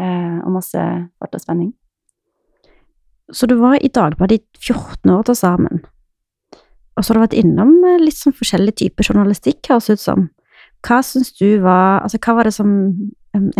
eh, 0.00 0.36
og 0.40 0.56
masse 0.56 0.86
fart 1.20 1.36
og 1.36 1.42
spenning. 1.42 1.72
Så 3.30 3.46
du 3.46 3.56
var 3.60 3.78
i 3.78 3.90
Dagbladet 3.92 4.40
i 4.40 4.72
14 4.72 5.12
år 5.14 5.28
til 5.28 5.38
sammen, 5.38 5.84
og 6.96 7.04
så 7.04 7.12
har 7.12 7.20
du 7.20 7.24
vært 7.28 7.38
innom 7.38 7.76
eh, 7.86 8.02
litt 8.02 8.18
sånn 8.18 8.36
forskjellig 8.36 8.76
type 8.82 9.06
journalistikk, 9.06 9.62
høres 9.70 9.90
det 9.90 10.00
ut 10.00 10.04
som. 10.04 10.28
Hva 10.86 11.02
syns 11.04 11.34
du 11.36 11.60
var 11.60 12.00
Altså, 12.00 12.16
hva 12.24 12.38
var 12.38 12.48
det 12.48 12.54
som 12.56 12.70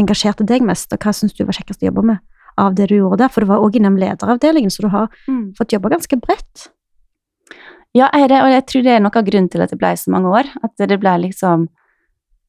engasjerte 0.00 0.46
deg 0.48 0.64
mest, 0.66 0.92
og 0.92 1.04
hva 1.04 1.12
syns 1.14 1.36
du 1.36 1.44
var 1.44 1.56
kjekkest 1.56 1.84
å 1.84 1.90
jobbe 1.90 2.06
med 2.12 2.20
av 2.60 2.74
det 2.76 2.88
du 2.90 2.96
gjorde 2.98 3.20
der? 3.22 3.32
For 3.32 3.44
du 3.44 3.50
var 3.50 3.62
òg 3.62 3.76
innom 3.78 3.98
lederavdelingen, 4.00 4.72
så 4.72 4.86
du 4.86 4.90
har 4.92 5.10
mm. 5.28 5.52
fått 5.58 5.76
jobba 5.76 5.92
ganske 5.94 6.18
bredt. 6.20 6.70
Ja, 7.96 8.06
jeg, 8.14 8.30
og 8.30 8.50
jeg 8.52 8.64
tror 8.70 8.86
det 8.86 8.94
er 8.94 9.02
noe 9.02 9.18
av 9.18 9.26
grunnen 9.26 9.50
til 9.50 9.62
at 9.64 9.72
det 9.72 9.78
ble 9.80 9.90
så 9.98 10.12
mange 10.14 10.30
år. 10.30 10.50
At 10.62 10.74
det 10.78 10.98
ble 11.02 11.14
liksom 11.26 11.66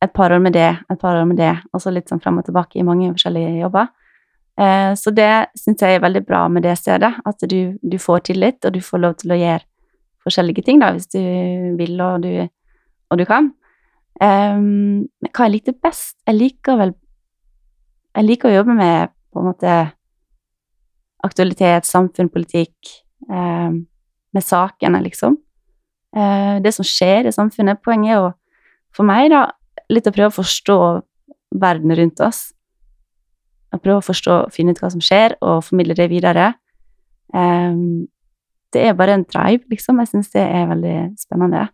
et 0.02 0.14
par 0.14 0.34
år 0.34 0.42
med 0.42 0.56
det, 0.58 0.70
et 0.90 1.00
par 1.00 1.16
år 1.16 1.28
med 1.30 1.38
det, 1.38 1.54
og 1.74 1.82
så 1.84 1.94
litt 1.94 2.10
sånn 2.10 2.22
fram 2.24 2.40
og 2.42 2.48
tilbake 2.48 2.80
i 2.80 2.86
mange 2.86 3.12
forskjellige 3.14 3.60
jobber. 3.62 3.92
Eh, 4.60 4.94
så 4.98 5.14
det 5.16 5.32
syns 5.58 5.84
jeg 5.84 5.98
er 5.98 6.04
veldig 6.04 6.24
bra 6.28 6.46
med 6.52 6.66
det 6.66 6.76
stedet, 6.80 7.12
at 7.26 7.46
du, 7.50 7.78
du, 7.82 7.98
får 8.02 8.26
tillit, 8.32 8.60
og 8.66 8.74
du 8.76 8.82
får 8.84 9.04
lov 9.04 9.16
til 9.22 9.34
å 9.34 9.40
gjøre 9.40 9.64
forskjellige 10.26 10.66
ting, 10.66 10.82
da, 10.82 10.92
hvis 10.96 11.10
du 11.14 11.22
vil 11.80 12.02
og 12.02 12.26
du, 12.26 12.34
og 13.12 13.22
du 13.22 13.26
kan. 13.30 13.52
Um, 14.22 15.08
hva 15.32 15.48
jeg 15.48 15.56
likte 15.56 15.74
best? 15.82 16.14
Jeg 16.28 16.36
liker 16.36 16.76
vel 16.78 16.92
Jeg 18.12 18.26
liker 18.28 18.50
å 18.50 18.58
jobbe 18.60 18.74
med 18.76 19.14
på 19.32 19.40
en 19.40 19.48
måte 19.48 19.76
aktualitet, 21.24 21.88
samfunn, 21.88 22.28
politikk, 22.30 22.92
um, 23.30 23.86
med 24.36 24.44
sakene, 24.44 25.00
liksom. 25.06 25.38
Uh, 26.12 26.60
det 26.60 26.74
som 26.76 26.86
skjer 26.86 27.30
i 27.30 27.34
samfunnet. 27.34 27.80
Poenget 27.86 28.12
er 28.12 28.20
jo 28.20 28.30
for 28.92 29.08
meg, 29.08 29.30
da, 29.32 29.46
litt 29.92 30.08
å 30.08 30.14
prøve 30.16 30.32
å 30.32 30.40
forstå 30.40 30.80
verden 31.62 31.94
rundt 31.98 32.24
oss. 32.24 32.50
Å 33.72 33.80
prøve 33.80 34.02
å 34.02 34.06
forstå, 34.06 34.38
finne 34.56 34.74
ut 34.76 34.82
hva 34.82 34.92
som 34.92 35.04
skjer, 35.04 35.38
og 35.44 35.64
formidle 35.68 35.96
det 35.98 36.10
videre. 36.12 36.54
Um, 37.34 38.08
det 38.72 38.86
er 38.88 38.98
bare 39.00 39.16
en 39.18 39.28
drive, 39.28 39.64
liksom. 39.72 40.00
Jeg 40.04 40.12
syns 40.12 40.32
det 40.36 40.44
er 40.44 40.70
veldig 40.72 40.98
spennende. 41.20 41.68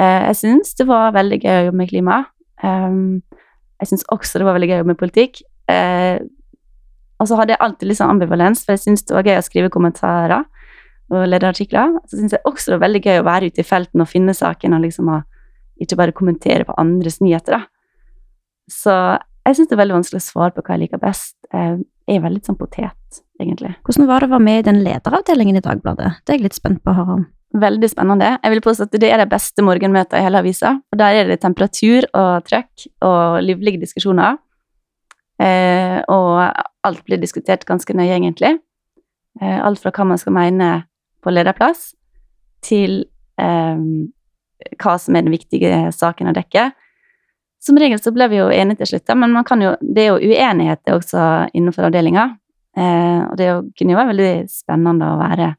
Uh, 0.00 0.28
jeg 0.30 0.38
syns 0.40 0.74
det 0.78 0.86
var 0.90 1.14
veldig 1.14 1.38
gøy 1.42 1.56
å 1.58 1.64
jobbe 1.68 1.82
med 1.82 1.90
klima. 1.90 2.20
Um, 2.62 3.22
jeg 3.82 3.90
syns 3.90 4.06
også 4.14 4.38
det 4.38 4.46
var 4.46 4.58
veldig 4.58 4.70
gøy 4.70 4.76
å 4.78 4.82
jobbe 4.82 4.94
med 4.94 5.02
politikk. 5.02 5.42
Uh, 5.70 6.22
og 7.22 7.28
så 7.30 7.38
hadde 7.38 7.54
jeg 7.54 7.62
alltid 7.62 7.88
litt 7.88 8.00
sånn 8.00 8.16
ambivalens, 8.16 8.64
for 8.64 8.74
jeg 8.74 8.82
syns 8.82 9.06
det 9.06 9.14
var 9.14 9.28
gøy 9.28 9.38
å 9.38 9.46
skrive 9.46 9.70
kommentarer 9.70 10.42
og 11.12 11.28
lederartikler. 11.28 11.98
Så 12.10 12.18
syns 12.18 12.34
jeg 12.34 12.42
også 12.48 12.72
det 12.72 12.78
var 12.78 12.86
veldig 12.88 13.02
gøy 13.04 13.20
å 13.20 13.28
være 13.28 13.50
ute 13.50 13.62
i 13.62 13.66
felten 13.66 14.02
og 14.02 14.10
finne 14.10 14.34
saken 14.34 14.74
og 14.74 14.82
liksom 14.82 15.10
ha 15.12 15.20
ikke 15.84 15.98
bare 16.00 16.16
kommentere 16.16 16.66
på 16.68 16.76
andres 16.80 17.20
nyheter, 17.22 17.58
da. 17.58 17.62
Så 18.70 18.94
jeg 19.42 19.58
syns 19.58 19.68
det 19.68 19.76
er 19.76 19.82
veldig 19.82 19.98
vanskelig 19.98 20.22
å 20.22 20.24
svare 20.24 20.54
på 20.54 20.62
hva 20.64 20.76
jeg 20.76 20.84
liker 20.84 21.02
best. 21.02 21.34
Jeg 21.52 22.16
er 22.16 22.22
veldig 22.22 22.42
sånn 22.46 22.58
potet, 22.58 23.22
egentlig. 23.42 23.72
Hvordan 23.86 24.08
var 24.08 24.22
det 24.22 24.28
å 24.30 24.34
være 24.36 24.46
med 24.46 24.60
i 24.60 24.66
den 24.68 24.80
lederavdelingen 24.86 25.58
i 25.58 25.64
Dagbladet? 25.64 26.12
Det 26.22 26.34
er 26.34 26.38
jeg 26.38 26.46
litt 26.46 26.58
spent 26.58 26.82
på 26.84 26.92
å 26.92 26.98
høre 27.00 27.16
om. 27.18 27.24
Veldig 27.62 27.90
spennende. 27.90 28.30
Jeg 28.38 28.54
vil 28.54 28.62
påstå 28.64 28.86
at 28.86 28.94
det 29.02 29.10
er 29.12 29.20
de 29.20 29.28
beste 29.28 29.64
morgenmøtene 29.66 30.22
i 30.22 30.24
hele 30.24 30.40
avisa. 30.40 30.76
For 30.88 31.00
der 31.00 31.18
er 31.20 31.28
det 31.28 31.42
temperatur 31.42 32.06
og 32.16 32.46
trøkk 32.48 32.86
og 33.04 33.42
livlige 33.44 33.82
diskusjoner. 33.82 34.38
Eh, 35.42 35.98
og 36.12 36.38
alt 36.86 37.04
blir 37.04 37.20
diskutert 37.20 37.66
ganske 37.68 37.96
nøye, 37.96 38.14
egentlig. 38.14 38.54
Eh, 39.40 39.58
alt 39.58 39.82
fra 39.82 39.92
hva 39.92 40.06
man 40.12 40.20
skal 40.20 40.36
mene 40.36 40.70
på 41.22 41.32
lederplass, 41.34 41.92
til 42.64 43.02
eh, 43.40 43.84
hva 44.82 44.96
som 45.00 45.16
er 45.16 45.26
den 45.26 45.34
viktige 45.34 45.90
saken 45.94 46.30
å 46.30 46.36
dekke. 46.36 46.70
Som 47.62 47.78
regel 47.78 48.00
så 48.02 48.10
ble 48.14 48.26
vi 48.32 48.40
jo 48.40 48.48
enige 48.50 48.82
til 48.82 48.94
slutt, 48.94 49.12
men 49.18 49.36
jo, 49.62 49.74
det 49.80 50.04
er 50.04 50.08
jo 50.10 50.32
uenigheter 50.32 50.96
også 50.96 51.26
innenfor 51.54 51.86
avdelinga. 51.86 52.32
Eh, 52.76 53.20
og 53.28 53.36
det 53.38 53.50
kunne 53.78 53.94
jo 53.94 54.00
være 54.00 54.10
veldig 54.14 54.32
spennende 54.50 55.12
å 55.12 55.20
være 55.20 55.52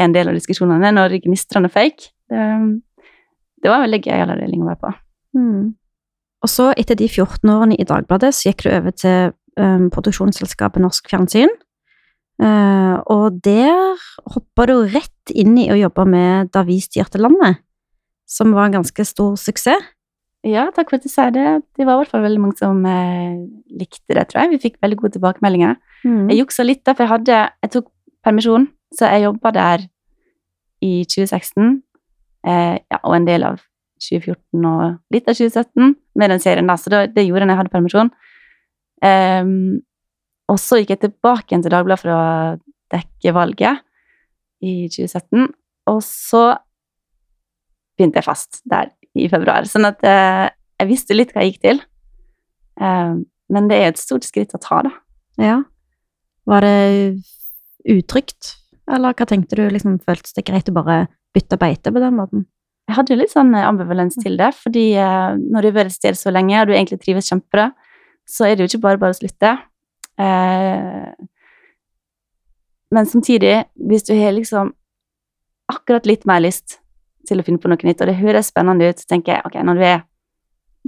en 0.00 0.14
del 0.14 0.30
av 0.30 0.38
diskusjonene 0.38 0.90
når 0.94 1.18
gnistrene 1.26 1.70
føyk. 1.72 2.08
Det, 2.32 2.46
det, 3.62 3.70
var 3.70 3.84
veldig 3.84 4.02
gøyal 4.02 4.34
avdeling 4.34 4.64
å 4.64 4.70
være 4.70 4.82
på. 4.82 4.92
Mm. 5.38 5.72
Og 6.42 6.50
så, 6.50 6.70
etter 6.74 6.98
de 6.98 7.06
14 7.06 7.52
årene 7.52 7.78
i 7.78 7.86
Dagbladet, 7.86 8.32
så 8.34 8.48
gikk 8.48 8.64
du 8.64 8.72
over 8.72 8.94
til 8.96 9.34
um, 9.60 9.90
produksjonsselskapet 9.94 10.82
Norsk 10.82 11.12
Fjernsyn. 11.12 11.52
Uh, 12.42 12.98
og 13.12 13.38
der 13.44 14.00
hoppa 14.32 14.66
du 14.66 14.74
rett 14.90 15.30
inn 15.36 15.54
i 15.60 15.68
å 15.70 15.76
jobbe 15.78 16.06
med 16.08 16.48
Da 16.50 16.64
vi 16.66 16.80
styrte 16.82 17.20
landet, 17.20 17.60
som 18.32 18.54
var 18.56 18.68
en 18.68 18.78
ganske 18.80 19.04
stor 19.06 19.36
suksess. 19.40 19.90
Ja, 20.42 20.64
takk 20.74 20.90
for 20.90 20.98
at 20.98 21.04
du 21.06 21.10
sier 21.12 21.30
det. 21.30 21.48
Det 21.78 21.84
var 21.86 21.94
i 21.94 22.02
hvert 22.02 22.10
fall 22.10 22.24
veldig 22.24 22.40
mange 22.42 22.58
som 22.58 22.80
eh, 22.88 23.42
likte 23.78 24.16
det, 24.16 24.24
tror 24.30 24.42
jeg. 24.42 24.56
Vi 24.56 24.62
fikk 24.64 24.80
veldig 24.82 24.98
gode 24.98 25.14
tilbakemeldinger. 25.14 25.76
Mm. 26.02 26.24
Jeg 26.32 26.40
juksa 26.40 26.66
litt, 26.66 26.82
da, 26.82 26.96
for 26.96 27.06
jeg 27.06 27.12
hadde 27.12 27.36
Jeg 27.62 27.72
tok 27.76 27.90
permisjon, 28.26 28.66
så 28.94 29.10
jeg 29.12 29.26
jobba 29.28 29.52
der 29.54 29.84
i 30.82 31.04
2016, 31.06 31.76
eh, 32.46 32.74
ja, 32.90 32.98
og 33.04 33.14
en 33.14 33.28
del 33.28 33.46
av 33.46 33.60
2014 34.02 34.66
og 34.66 35.14
litt 35.14 35.30
av 35.30 35.38
2017 35.38 35.94
med 36.18 36.32
den 36.34 36.42
serien, 36.42 36.66
da, 36.66 36.74
så 36.74 36.90
det, 36.90 37.02
det 37.14 37.26
gjorde 37.28 37.44
jeg 37.44 37.50
når 37.50 37.54
jeg 37.54 37.60
hadde 37.60 37.74
permisjon. 37.76 38.10
Um, 39.02 39.82
og 40.50 40.58
så 40.62 40.80
gikk 40.80 40.92
jeg 40.94 41.02
tilbake 41.04 41.50
igjen 41.50 41.62
til 41.64 41.74
Dagbladet 41.74 42.02
for 42.02 42.14
å 42.14 42.24
dekke 42.92 43.34
valget 43.34 43.82
i 44.62 44.88
2017, 44.90 45.48
og 45.90 46.02
så 46.06 46.42
begynte 48.02 48.18
jeg 48.18 48.26
fast 48.26 48.60
der 48.68 48.90
i 49.14 49.28
februar. 49.30 49.66
Sånn 49.68 49.86
at 49.86 50.02
eh, 50.06 50.48
jeg 50.82 50.90
visste 50.90 51.16
litt 51.16 51.32
hva 51.32 51.44
jeg 51.44 51.54
gikk 51.54 51.62
til. 51.66 51.82
Eh, 52.82 53.14
men 53.52 53.68
det 53.70 53.78
er 53.78 53.92
et 53.92 54.00
stort 54.00 54.26
skritt 54.26 54.54
å 54.56 54.60
ta, 54.62 54.82
da. 54.88 54.92
Ja. 55.40 55.58
Var 56.48 56.66
det 56.66 56.76
utrygt, 57.92 58.56
eller 58.90 59.14
hva 59.14 59.28
tenkte 59.28 59.58
du? 59.58 59.66
Liksom, 59.70 60.00
Føltes 60.02 60.34
det 60.36 60.46
greit 60.48 60.70
å 60.70 60.76
bare 60.76 61.04
bytte 61.36 61.58
beite 61.60 61.92
på 61.92 62.02
den 62.02 62.18
måten? 62.18 62.46
Jeg 62.90 62.98
hadde 62.98 63.14
jo 63.14 63.20
litt 63.20 63.32
sånn 63.32 63.54
eh, 63.54 63.68
ambivalens 63.68 64.18
til 64.20 64.38
det, 64.40 64.50
fordi 64.58 64.88
eh, 64.98 65.32
når 65.38 65.62
du 65.62 65.70
har 65.70 65.78
vært 65.82 65.92
et 65.92 65.98
sted 66.00 66.18
så 66.18 66.32
lenge, 66.34 66.58
og 66.58 66.68
du 66.68 66.74
egentlig 66.74 67.00
trives 67.04 67.30
kjempebra, 67.30 67.70
så 68.28 68.48
er 68.48 68.56
det 68.56 68.64
jo 68.64 68.72
ikke 68.72 68.86
bare 68.86 69.02
bare 69.02 69.14
å 69.14 69.20
slutte. 69.20 69.54
Eh, 70.20 71.12
men 72.92 73.08
samtidig, 73.08 73.54
hvis 73.88 74.04
du 74.08 74.12
har 74.18 74.34
liksom 74.36 74.74
akkurat 75.72 76.08
litt 76.08 76.26
mer 76.28 76.42
lyst 76.44 76.81
til 77.28 77.40
å 77.40 77.44
finne 77.46 77.62
på 77.62 77.70
noe 77.70 77.86
nytt, 77.86 78.00
og 78.02 78.10
det 78.10 78.18
høres 78.20 78.50
spennende 78.52 78.88
ut, 78.90 79.02
så 79.02 79.08
tenker 79.12 79.36
jeg 79.36 79.46
ok, 79.48 79.60
når 79.66 79.78
du 79.78 79.84
er 79.86 80.02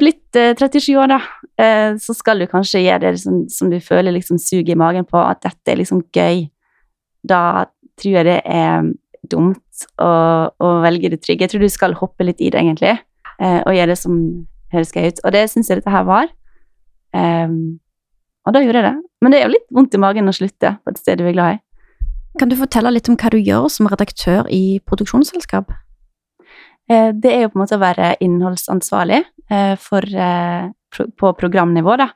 blitt 0.00 0.38
eh, 0.38 0.54
37 0.58 0.96
år, 0.98 1.12
da, 1.12 1.20
eh, 1.62 1.94
så 2.02 2.16
skal 2.16 2.42
du 2.42 2.48
kanskje 2.50 2.82
gjøre 2.84 3.04
det 3.06 3.22
som, 3.22 3.44
som 3.50 3.70
du 3.70 3.78
føler 3.82 4.16
liksom 4.16 4.40
suger 4.42 4.74
i 4.74 4.78
magen 4.78 5.06
på, 5.08 5.20
at 5.20 5.44
dette 5.46 5.72
er 5.72 5.80
liksom 5.80 6.02
gøy. 6.14 6.48
Da 7.24 7.40
tror 8.00 8.18
jeg 8.18 8.26
det 8.26 8.40
er 8.50 8.90
dumt 9.30 9.86
å, 10.02 10.10
å, 10.50 10.72
velge 10.84 11.12
det 11.14 11.22
trygge. 11.22 11.46
Jeg 11.46 11.54
tror 11.54 11.64
du 11.64 11.72
skal 11.72 11.96
hoppe 11.98 12.26
litt 12.26 12.42
i 12.42 12.50
det, 12.50 12.60
egentlig, 12.60 12.96
eh, 13.38 13.60
og 13.62 13.76
gjøre 13.76 13.94
det 13.94 14.00
som 14.00 14.18
høres 14.74 14.92
gøy 14.94 15.12
ut. 15.12 15.22
Og 15.24 15.36
det 15.36 15.46
syns 15.52 15.70
jeg 15.70 15.80
dette 15.80 15.94
her 15.94 16.06
var. 16.08 16.32
Um, 17.14 17.78
og 18.44 18.56
da 18.56 18.60
gjorde 18.64 18.80
jeg 18.80 18.88
det. 18.88 18.96
Men 19.22 19.32
det 19.32 19.38
er 19.38 19.46
jo 19.46 19.54
litt 19.54 19.68
vondt 19.72 19.94
i 19.94 20.00
magen 20.02 20.28
å 20.28 20.34
slutte 20.34 20.74
på 20.82 20.90
et 20.90 20.98
sted 20.98 21.20
du 21.20 21.28
er 21.28 21.36
glad 21.36 21.56
i. 21.56 21.60
Kan 22.40 22.50
du 22.50 22.56
fortelle 22.58 22.90
litt 22.90 23.08
om 23.08 23.14
hva 23.14 23.30
du 23.30 23.38
gjør 23.38 23.68
som 23.70 23.86
redaktør 23.86 24.48
i 24.50 24.80
produksjonsselskap? 24.90 25.70
Eh, 26.90 27.10
det 27.16 27.32
er 27.32 27.44
jo 27.44 27.52
på 27.52 27.58
en 27.58 27.64
måte 27.64 27.78
å 27.78 27.82
være 27.82 28.14
innholdsansvarlig 28.24 29.22
eh, 29.50 29.74
for, 29.80 30.04
eh, 30.04 30.68
på 31.20 31.32
programnivå, 31.40 31.96
da. 32.00 32.10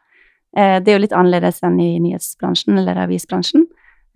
Det 0.58 0.88
er 0.88 0.96
jo 0.96 1.02
litt 1.02 1.12
annerledes 1.14 1.60
enn 1.62 1.76
i 1.78 1.98
nyhetsbransjen 2.00 2.80
eller 2.80 2.96
avisbransjen. 3.02 3.66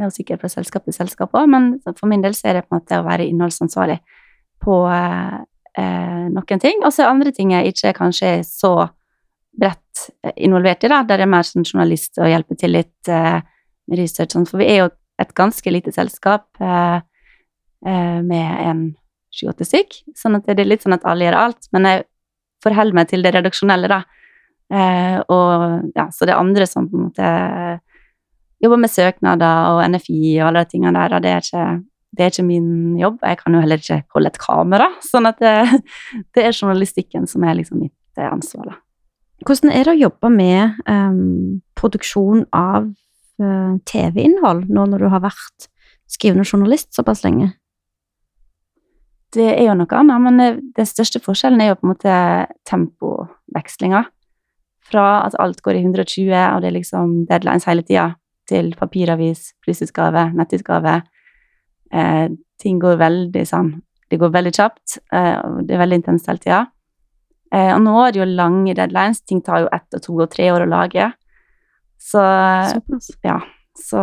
Jo 0.01 0.09
sikkert 0.11 0.41
fra 0.41 0.49
selskap 0.51 0.87
til 0.89 0.95
selskap 0.97 1.37
òg, 1.37 1.45
men 1.53 1.67
for 1.85 2.09
min 2.11 2.25
del 2.25 2.33
så 2.35 2.49
er 2.49 2.57
det 2.57 2.63
på 2.65 2.73
en 2.73 2.81
måte 2.81 2.99
å 2.99 3.05
være 3.05 3.27
innholdsansvarlig 3.29 3.99
på 4.65 4.79
eh, 4.89 6.25
noen 6.33 6.63
ting. 6.65 6.81
Og 6.83 6.91
så 6.97 7.07
andre 7.11 7.35
ting 7.37 7.53
jeg 7.53 7.75
ikke 7.75 7.93
kanskje 8.01 8.31
er 8.39 8.43
så 8.49 8.73
bredt 9.53 10.07
involvert 10.41 10.89
i, 10.89 10.91
da, 10.91 11.03
der 11.07 11.21
jeg 11.21 11.29
er 11.29 11.35
mer 11.35 11.47
som 11.47 11.69
journalist 11.69 12.19
og 12.19 12.33
hjelper 12.33 12.59
til 12.65 12.75
litt 12.79 13.13
eh, 13.13 13.39
med 13.93 14.01
research. 14.01 14.35
For 14.49 14.63
vi 14.63 14.71
er 14.73 14.81
jo 14.81 14.91
et 15.23 15.37
ganske 15.37 15.77
lite 15.77 15.93
selskap 15.95 16.49
eh, 16.65 16.99
med 17.83 18.67
en 18.73 18.83
sju-åtte 19.33 19.67
stykk. 19.67 20.03
Sånn 20.19 20.39
at 20.39 20.49
det 20.49 20.61
er 20.63 20.69
litt 20.69 20.85
sånn 20.85 20.97
at 20.97 21.07
alle 21.09 21.27
gjør 21.27 21.39
alt. 21.41 21.71
Men 21.75 21.89
jeg 21.89 22.05
forholder 22.65 22.99
meg 22.99 23.09
til 23.11 23.25
det 23.25 23.35
redaksjonelle, 23.37 23.91
da. 23.91 24.03
Eh, 24.73 25.19
og 25.33 25.97
ja, 25.97 26.09
så 26.15 26.27
det 26.27 26.35
er 26.35 26.41
andre 26.41 26.67
som 26.69 26.87
på 26.89 26.99
en 26.99 27.09
måte 27.11 27.31
jobber 28.63 28.81
med 28.85 28.93
søknader 28.93 29.73
og 29.73 29.83
NFI 29.93 30.37
og 30.39 30.47
alle 30.49 30.63
de 30.63 30.71
tingene 30.71 30.95
der, 30.97 31.17
og 31.17 31.25
det 31.25 31.33
er 31.33 31.43
ikke 31.43 31.65
det 32.13 32.25
er 32.25 32.33
ikke 32.33 32.45
min 32.45 32.99
jobb. 33.01 33.23
Jeg 33.25 33.39
kan 33.41 33.55
jo 33.57 33.61
heller 33.63 33.81
ikke 33.81 34.03
holde 34.13 34.29
et 34.29 34.41
kamera. 34.41 34.91
Sånn 35.01 35.29
at 35.31 35.39
det, 35.41 35.81
det 36.37 36.45
er 36.45 36.53
journalistikken 36.53 37.25
som 37.31 37.45
er 37.49 37.57
liksom 37.57 37.81
mitt 37.81 38.21
eh, 38.21 38.29
ansvar, 38.29 38.75
da. 38.75 38.81
Hvordan 39.43 39.73
er 39.75 39.89
det 39.89 39.95
å 39.97 40.03
jobbe 40.05 40.29
med 40.31 40.83
um, 40.87 41.63
produksjon 41.75 42.45
av 42.55 42.85
uh, 43.43 43.73
TV-innhold, 43.91 44.69
nå 44.71 44.85
når 44.93 45.03
du 45.03 45.09
har 45.11 45.25
vært 45.25 45.67
skrivende 46.07 46.47
journalist 46.47 46.93
såpass 46.95 47.25
lenge? 47.25 47.49
Det 49.33 49.49
er 49.55 49.69
jo 49.69 49.77
noe 49.79 49.99
annet, 49.99 50.25
men 50.27 50.41
eh, 50.45 50.59
den 50.77 50.89
største 50.89 51.21
forskjellen 51.23 51.63
er 51.63 51.73
jo 51.73 51.79
på 51.81 51.87
en 51.87 51.93
måte 51.95 52.17
tempovekslinga. 52.69 54.05
Fra 54.93 55.07
at 55.27 55.37
alt 55.41 55.63
går 55.65 55.79
i 55.79 55.85
120, 55.87 56.33
og 56.35 56.61
det 56.63 56.69
er 56.69 56.77
liksom 56.77 57.15
deadlines 57.31 57.69
hele 57.69 57.85
tida, 57.87 58.11
til 58.51 58.73
papiravis, 58.77 59.53
plussutgave, 59.65 60.27
nettutgave. 60.37 61.01
Eh, 61.93 62.27
ting 62.61 62.79
går 62.83 62.97
veldig 63.01 63.43
sånn 63.49 63.75
Det 64.11 64.19
går 64.21 64.31
veldig 64.33 64.51
kjapt, 64.53 64.99
eh, 65.13 65.39
og 65.41 65.63
det 65.65 65.73
er 65.73 65.81
veldig 65.81 65.99
intenst 66.03 66.27
hele 66.29 66.43
tida. 66.43 66.59
Eh, 67.49 67.71
og 67.73 67.79
nå 67.81 67.95
er 68.03 68.13
det 68.13 68.21
jo 68.21 68.27
lange 68.29 68.75
deadlines. 68.77 69.23
Ting 69.25 69.41
tar 69.41 69.63
jo 69.63 69.71
ett 69.73 69.97
og 69.97 70.03
to 70.05 70.17
og 70.21 70.29
tre 70.35 70.51
år 70.53 70.67
å 70.67 70.69
lage. 70.69 71.07
Så 71.97 72.21
Såpass. 72.75 73.09
Ja. 73.25 73.39
Så, 73.73 74.03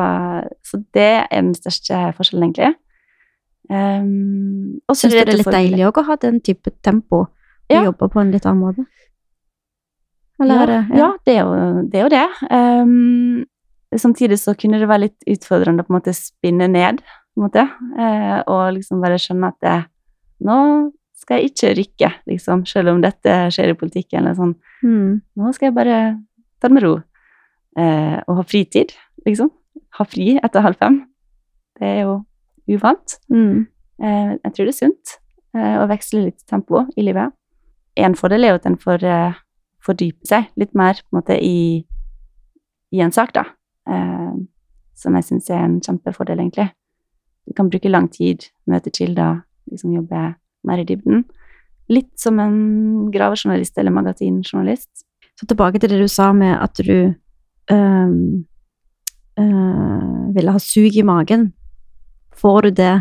så 0.65 0.79
det 0.97 1.11
er 1.27 1.27
den 1.29 1.53
største 1.53 2.07
forskjellen, 2.17 2.47
egentlig. 2.47 2.73
Um, 3.69 4.79
Syns 4.89 5.13
du 5.13 5.17
det 5.19 5.27
er 5.27 5.37
litt 5.37 5.51
deilig 5.53 5.83
òg 5.89 5.99
å 6.01 6.07
ha 6.07 6.17
den 6.21 6.39
type 6.45 6.73
tempo? 6.85 7.27
Ja. 7.69 7.83
Og 7.83 7.91
jobbe 7.91 8.09
på 8.13 8.21
en 8.21 8.31
litt 8.33 8.47
annen 8.49 8.63
måte? 8.63 8.85
Eller, 10.41 10.71
ja, 10.71 10.81
ja. 10.89 10.97
ja 10.97 11.09
det, 11.27 11.35
er 11.35 11.41
jo, 11.43 11.81
det, 11.83 11.99
er 11.99 12.05
jo 12.05 12.11
det. 12.13 12.27
Um, 12.49 13.99
samtidig 13.99 14.39
så 14.41 14.55
kunne 14.57 14.79
det 14.81 14.87
være 14.89 15.07
litt 15.07 15.27
utfordrende 15.35 15.83
å 15.83 15.87
på 15.87 15.93
en 15.93 15.97
måte 15.99 16.15
spinne 16.17 16.69
ned, 16.71 17.03
på 17.03 17.41
en 17.41 17.45
måte. 17.45 17.65
Uh, 17.97 18.39
og 18.47 18.63
liksom 18.77 19.03
bare 19.03 19.19
skjønne 19.21 19.51
at 19.51 19.59
det, 19.65 19.75
nå 20.47 20.57
skal 21.19 21.41
jeg 21.41 21.51
ikke 21.51 21.73
rykke, 21.77 22.09
liksom, 22.31 22.63
selv 22.69 22.93
om 22.93 23.03
dette 23.03 23.35
skjer 23.53 23.73
i 23.73 23.77
politikken 23.77 24.23
eller 24.23 24.37
sånn. 24.39 24.55
Mm. 24.81 25.19
Nå 25.37 25.53
skal 25.53 25.69
jeg 25.69 25.77
bare 25.77 25.99
ta 26.57 26.71
det 26.71 26.77
med 26.77 26.85
ro. 26.87 26.95
Uh, 27.77 28.17
og 28.25 28.39
ha 28.39 28.47
fritid, 28.47 28.95
liksom. 29.27 29.51
Ha 29.99 30.07
fri 30.07 30.31
etter 30.39 30.63
halv 30.63 30.79
fem. 30.79 31.01
Det 31.79 31.85
er 31.85 32.01
jo 32.07 32.15
uvant. 32.69 33.17
Mm. 33.33 33.67
Eh, 33.99 34.31
jeg 34.43 34.53
tror 34.53 34.67
det 34.67 34.73
er 34.73 34.79
sunt 34.79 35.15
eh, 35.57 35.75
å 35.81 35.87
veksle 35.89 36.25
litt 36.27 36.43
tempo 36.47 36.85
i 36.95 37.05
livet. 37.05 37.35
En 37.99 38.15
fordel 38.15 38.45
er 38.45 38.53
jo 38.53 38.59
at 38.61 38.67
en 38.69 38.79
får 38.79 39.03
eh, 39.03 39.39
fordype 39.83 40.27
seg 40.27 40.47
litt 40.59 40.75
mer 40.77 41.01
på 41.01 41.11
en 41.11 41.19
måte 41.19 41.39
i, 41.43 41.81
i 42.95 43.03
en 43.03 43.13
sak, 43.15 43.33
da. 43.33 43.45
som 44.99 45.15
jeg 45.15 45.25
syns 45.25 45.47
er 45.49 45.61
en 45.63 45.77
kjempefordel, 45.81 46.41
egentlig. 46.41 46.67
Du 47.47 47.55
kan 47.57 47.69
bruke 47.71 47.89
lang 47.89 48.09
tid, 48.11 48.43
møte 48.69 48.91
kilder, 48.93 49.39
liksom 49.71 49.95
jobbe 49.95 50.33
mer 50.67 50.81
i 50.81 50.85
dybden. 50.85 51.23
Litt 51.89 52.11
som 52.19 52.37
en 52.43 53.07
gravejournalist 53.13 53.79
eller 53.79 53.95
magasinjournalist. 53.95 55.05
Så 55.39 55.47
tilbake 55.47 55.79
til 55.79 55.93
det 55.93 56.01
du 56.01 56.11
sa 56.11 56.33
med 56.35 56.53
at 56.59 56.75
du 56.83 57.15
øh, 57.71 58.11
øh, 59.39 60.35
ville 60.35 60.51
ha 60.53 60.61
sug 60.61 60.99
i 60.99 61.07
magen 61.07 61.53
Får 62.39 62.61
du 62.67 62.71
det 62.79 62.95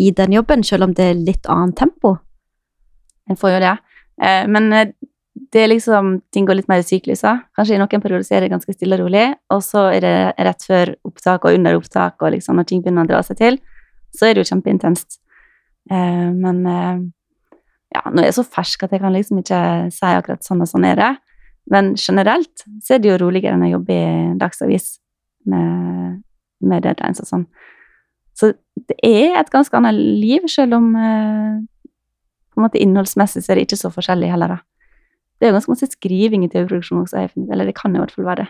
i 0.00 0.10
den 0.10 0.32
jobben, 0.32 0.64
selv 0.64 0.88
om 0.88 0.94
det 0.96 1.08
er 1.10 1.18
litt 1.18 1.48
annet 1.50 1.76
tempo? 1.78 2.16
En 3.30 3.38
får 3.38 3.54
jo 3.54 3.62
det. 3.62 3.76
Eh, 4.22 4.44
men 4.50 4.68
eh, 4.72 4.92
det 5.52 5.62
er 5.62 5.70
liksom 5.72 6.18
Ting 6.32 6.46
går 6.48 6.58
litt 6.58 6.68
mer 6.68 6.82
i 6.82 6.86
sykluser. 6.86 7.42
Kanskje 7.56 7.76
i 7.76 7.80
noen 7.80 8.02
perioder 8.02 8.24
så 8.26 8.36
er 8.36 8.44
det 8.44 8.52
ganske 8.52 8.74
stille 8.74 8.98
og 8.98 9.04
rolig, 9.06 9.26
og 9.52 9.62
så 9.64 9.86
er 9.92 10.04
det 10.04 10.16
rett 10.48 10.66
før 10.66 10.94
opptak 11.08 11.46
og 11.46 11.58
under 11.58 11.78
opptak, 11.78 12.16
og 12.20 12.34
liksom 12.34 12.58
når 12.58 12.68
ting 12.68 12.84
begynner 12.84 13.06
å 13.06 13.12
dra 13.12 13.22
seg 13.26 13.38
til, 13.40 13.58
så 14.12 14.28
er 14.28 14.34
det 14.34 14.44
jo 14.44 14.50
kjempeintenst. 14.52 15.20
Eh, 15.90 16.28
men 16.32 16.64
ja, 17.92 18.02
nå 18.08 18.22
er 18.22 18.30
jeg 18.30 18.38
så 18.38 18.46
fersk 18.48 18.86
at 18.86 18.94
jeg 18.94 19.02
kan 19.02 19.12
liksom 19.12 19.42
ikke 19.42 19.60
si 19.92 20.08
akkurat 20.08 20.46
sånn 20.46 20.64
og 20.64 20.70
sånn 20.70 20.88
er 20.88 21.00
det. 21.00 21.12
Men 21.72 21.92
generelt 22.00 22.64
så 22.82 22.96
er 22.96 23.02
det 23.02 23.12
jo 23.12 23.18
roligere 23.20 23.56
enn 23.56 23.66
å 23.66 23.72
jobbe 23.74 23.94
i 23.94 24.06
Dagsavis 24.40 24.96
med, 25.52 26.22
med 26.64 26.84
deadlines 26.86 27.22
og 27.22 27.28
sånn. 27.28 27.44
Så 28.42 28.50
det 28.88 28.96
er 29.06 29.36
et 29.38 29.50
ganske 29.52 29.76
annet 29.78 29.94
liv, 29.94 30.48
selv 30.50 30.74
om 30.80 30.90
eh, 30.98 31.60
på 32.50 32.58
en 32.58 32.66
måte 32.66 32.80
innholdsmessig 32.82 33.44
så 33.44 33.52
er 33.52 33.60
det 33.60 33.68
ikke 33.68 33.78
så 33.84 33.90
forskjellig 33.94 34.32
heller. 34.32 34.56
da. 34.56 34.58
Det 35.38 35.46
er 35.46 35.52
jo 35.52 35.58
ganske 35.58 35.74
masse 35.74 35.90
skriving 35.94 36.44
i 36.44 36.50
TV-produksjonen 36.50 37.06
også, 37.06 37.28
eller 37.52 37.68
det 37.68 37.76
kan 37.78 37.94
i 37.94 38.02
hvert 38.02 38.14
fall 38.14 38.26
være 38.26 38.44
det. 38.44 38.48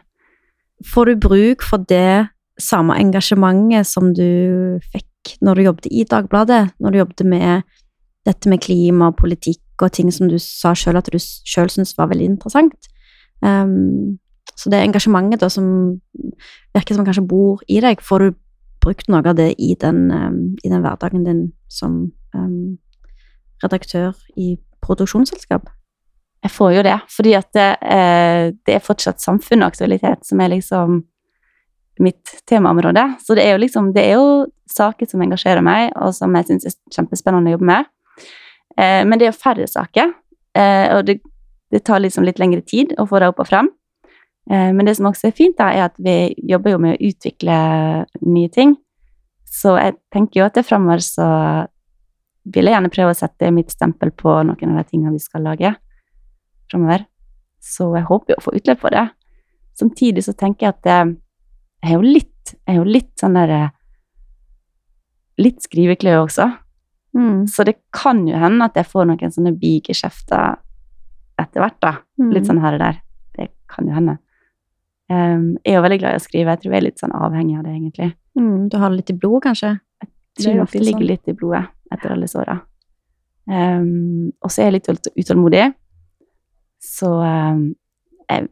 Får 0.92 1.08
du 1.08 1.20
bruk 1.28 1.62
for 1.66 1.84
det 1.88 2.32
samme 2.60 2.96
engasjementet 3.00 3.88
som 3.88 4.10
du 4.16 4.80
fikk 4.92 5.36
når 5.44 5.54
du 5.54 5.66
jobbet 5.68 5.86
i 5.90 6.06
Dagbladet, 6.08 6.62
når 6.80 6.90
du 6.90 6.98
jobbet 6.98 7.24
med 7.28 7.62
dette 8.26 8.48
med 8.48 8.62
klima 8.62 9.10
og 9.10 9.18
politikk 9.18 9.82
og 9.82 9.92
ting 9.92 10.10
som 10.14 10.28
du 10.30 10.38
sa 10.42 10.74
sjøl 10.78 10.98
at 10.98 11.08
du 11.10 11.18
sjøl 11.18 11.70
syntes 11.70 11.96
var 11.98 12.10
veldig 12.10 12.32
interessant? 12.34 12.90
Um, 13.42 14.18
så 14.58 14.70
det 14.70 14.82
engasjementet 14.82 15.42
da 15.42 15.48
som 15.50 15.66
virker 16.74 16.96
som 16.96 17.06
kanskje 17.06 17.26
bor 17.26 17.62
i 17.68 17.80
deg, 17.82 18.02
får 18.02 18.22
du 18.22 18.36
brukt 18.82 19.08
noe 19.10 19.22
av 19.24 19.38
det 19.38 19.52
i 19.62 19.74
den, 19.78 20.10
um, 20.10 20.40
i 20.64 20.70
den 20.70 20.82
hverdagen 20.84 21.24
din 21.26 21.44
som 21.70 22.12
um, 22.34 22.78
redaktør 23.62 24.16
i 24.36 24.56
produksjonsselskap? 24.82 25.70
Jeg 26.42 26.50
får 26.50 26.72
jo 26.74 26.82
det, 26.82 26.96
fordi 27.14 27.32
at 27.38 27.48
det, 27.54 27.68
eh, 27.86 28.50
det 28.66 28.74
er 28.74 28.82
fortsatt 28.82 29.22
samfunn 29.22 29.62
og 29.62 29.70
aktualitet 29.70 30.26
som 30.26 30.40
er 30.42 30.50
liksom 30.50 31.04
mitt 32.02 32.32
temaområde. 32.50 33.04
Så 33.22 33.36
det 33.38 33.44
er 33.46 33.52
jo 33.54 33.62
liksom 33.62 33.92
Det 33.94 34.02
er 34.02 34.16
jo 34.16 34.46
saker 34.66 35.06
som 35.06 35.22
engasjerer 35.22 35.62
meg, 35.62 35.92
og 35.96 36.14
som 36.14 36.34
jeg 36.34 36.48
syns 36.48 36.66
er 36.66 36.74
kjempespennende 36.90 37.52
å 37.52 37.54
jobbe 37.56 37.68
med. 37.68 37.84
Eh, 38.78 39.04
men 39.04 39.18
det 39.18 39.26
er 39.26 39.32
jo 39.32 39.38
færre 39.38 39.66
saker, 39.68 40.12
eh, 40.56 40.96
og 40.96 41.06
det, 41.06 41.20
det 41.70 41.84
tar 41.84 42.00
liksom 42.00 42.24
litt 42.24 42.40
lengre 42.40 42.62
tid 42.62 42.94
å 42.98 43.06
få 43.06 43.20
det 43.20 43.28
opp 43.28 43.40
og 43.44 43.46
frem. 43.46 43.68
Eh, 44.50 44.70
men 44.74 44.86
det 44.86 44.96
som 44.98 45.08
også 45.10 45.28
er 45.30 45.36
fint, 45.36 45.56
da, 45.58 45.70
er 45.70 45.86
at 45.90 45.98
vi 46.02 46.34
jobber 46.48 46.74
jo 46.74 46.80
med 46.82 46.96
å 46.96 47.10
utvikle 47.10 47.58
nye 48.26 48.50
ting. 48.52 48.74
Så 49.46 49.76
jeg 49.78 49.98
tenker 50.12 50.40
jo 50.40 50.48
at 50.48 50.56
det 50.56 50.66
fremover 50.66 51.02
så 51.04 51.28
vil 52.52 52.66
jeg 52.66 52.74
gjerne 52.74 52.90
prøve 52.92 53.14
å 53.14 53.18
sette 53.18 53.52
mitt 53.54 53.70
stempel 53.70 54.10
på 54.16 54.40
noen 54.48 54.72
av 54.72 54.80
de 54.80 54.88
tingene 54.88 55.14
vi 55.14 55.22
skal 55.22 55.44
lage 55.46 55.74
fremover. 56.70 57.04
Så 57.62 57.92
jeg 57.94 58.08
håper 58.08 58.32
jo 58.32 58.40
å 58.40 58.46
få 58.48 58.56
utløp 58.58 58.80
for 58.82 58.94
det. 58.94 59.04
Samtidig 59.78 60.24
så 60.26 60.34
tenker 60.34 60.66
jeg 60.66 60.74
at 60.74 60.90
jeg 60.90 61.92
er 61.92 61.94
jo 61.94 62.02
litt, 62.02 62.56
er 62.66 62.80
jo 62.80 62.88
litt 62.88 63.14
sånn 63.20 63.38
derre 63.38 63.68
Litt 65.40 65.62
skrivekløe 65.64 66.18
også. 66.20 66.44
Mm. 67.16 67.46
Så 67.48 67.64
det 67.64 67.78
kan 67.92 68.20
jo 68.28 68.36
hende 68.36 68.66
at 68.68 68.76
jeg 68.76 68.84
får 68.90 69.06
noen 69.08 69.32
sånne 69.32 69.54
bigeskjefter 69.56 70.58
etter 71.40 71.64
hvert, 71.64 71.78
da. 71.80 71.92
Mm. 72.20 72.28
Litt 72.36 72.50
sånn 72.50 72.60
her 72.62 72.76
og 72.76 72.82
der. 72.82 72.98
Det 73.36 73.48
kan 73.72 73.88
jo 73.88 73.96
hende. 73.96 74.18
Um, 75.12 75.46
jeg 75.60 75.74
er 75.74 75.78
jo 75.78 75.84
veldig 75.84 76.00
glad 76.00 76.16
i 76.16 76.20
å 76.20 76.24
skrive. 76.24 76.54
Jeg 76.54 76.62
tror 76.62 76.72
jeg 76.72 76.80
er 76.80 76.86
litt 76.86 77.02
sånn 77.02 77.14
avhengig 77.16 77.58
av 77.58 77.64
det, 77.66 77.76
egentlig. 77.76 78.10
Mm, 78.38 78.68
du 78.72 78.76
har 78.80 78.92
det 78.92 79.00
litt 79.00 79.12
i 79.12 79.18
blodet, 79.18 79.44
kanskje? 79.50 79.72
Jeg 80.02 80.12
tror 80.40 80.58
nok 80.62 80.72
det 80.72 80.82
ligger 80.86 80.98
sånn. 80.98 81.10
litt 81.10 81.32
i 81.32 81.36
blodet 81.36 81.64
etter 81.92 82.14
alle 82.14 82.28
såra. 82.30 82.56
åra. 82.56 82.60
Um, 83.52 84.30
og 84.40 84.52
så 84.54 84.62
er 84.62 84.70
jeg 84.70 84.78
litt 84.78 85.08
utålmodig, 85.18 85.64
så 86.82 87.10
um, 87.18 87.64
jeg 88.30 88.46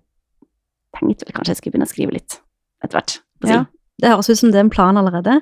tenkte 0.98 1.28
vel 1.28 1.36
kanskje 1.36 1.54
jeg 1.54 1.60
skulle 1.60 1.76
begynne 1.76 1.88
å 1.88 1.92
skrive 1.92 2.16
litt 2.16 2.40
etter 2.82 2.98
hvert. 2.98 3.16
si. 3.44 3.54
Ja. 3.54 3.64
Det 4.00 4.10
høres 4.10 4.30
ut 4.32 4.40
som 4.40 4.52
det 4.52 4.58
er 4.58 4.66
en 4.66 4.72
plan 4.72 4.98
allerede. 4.98 5.40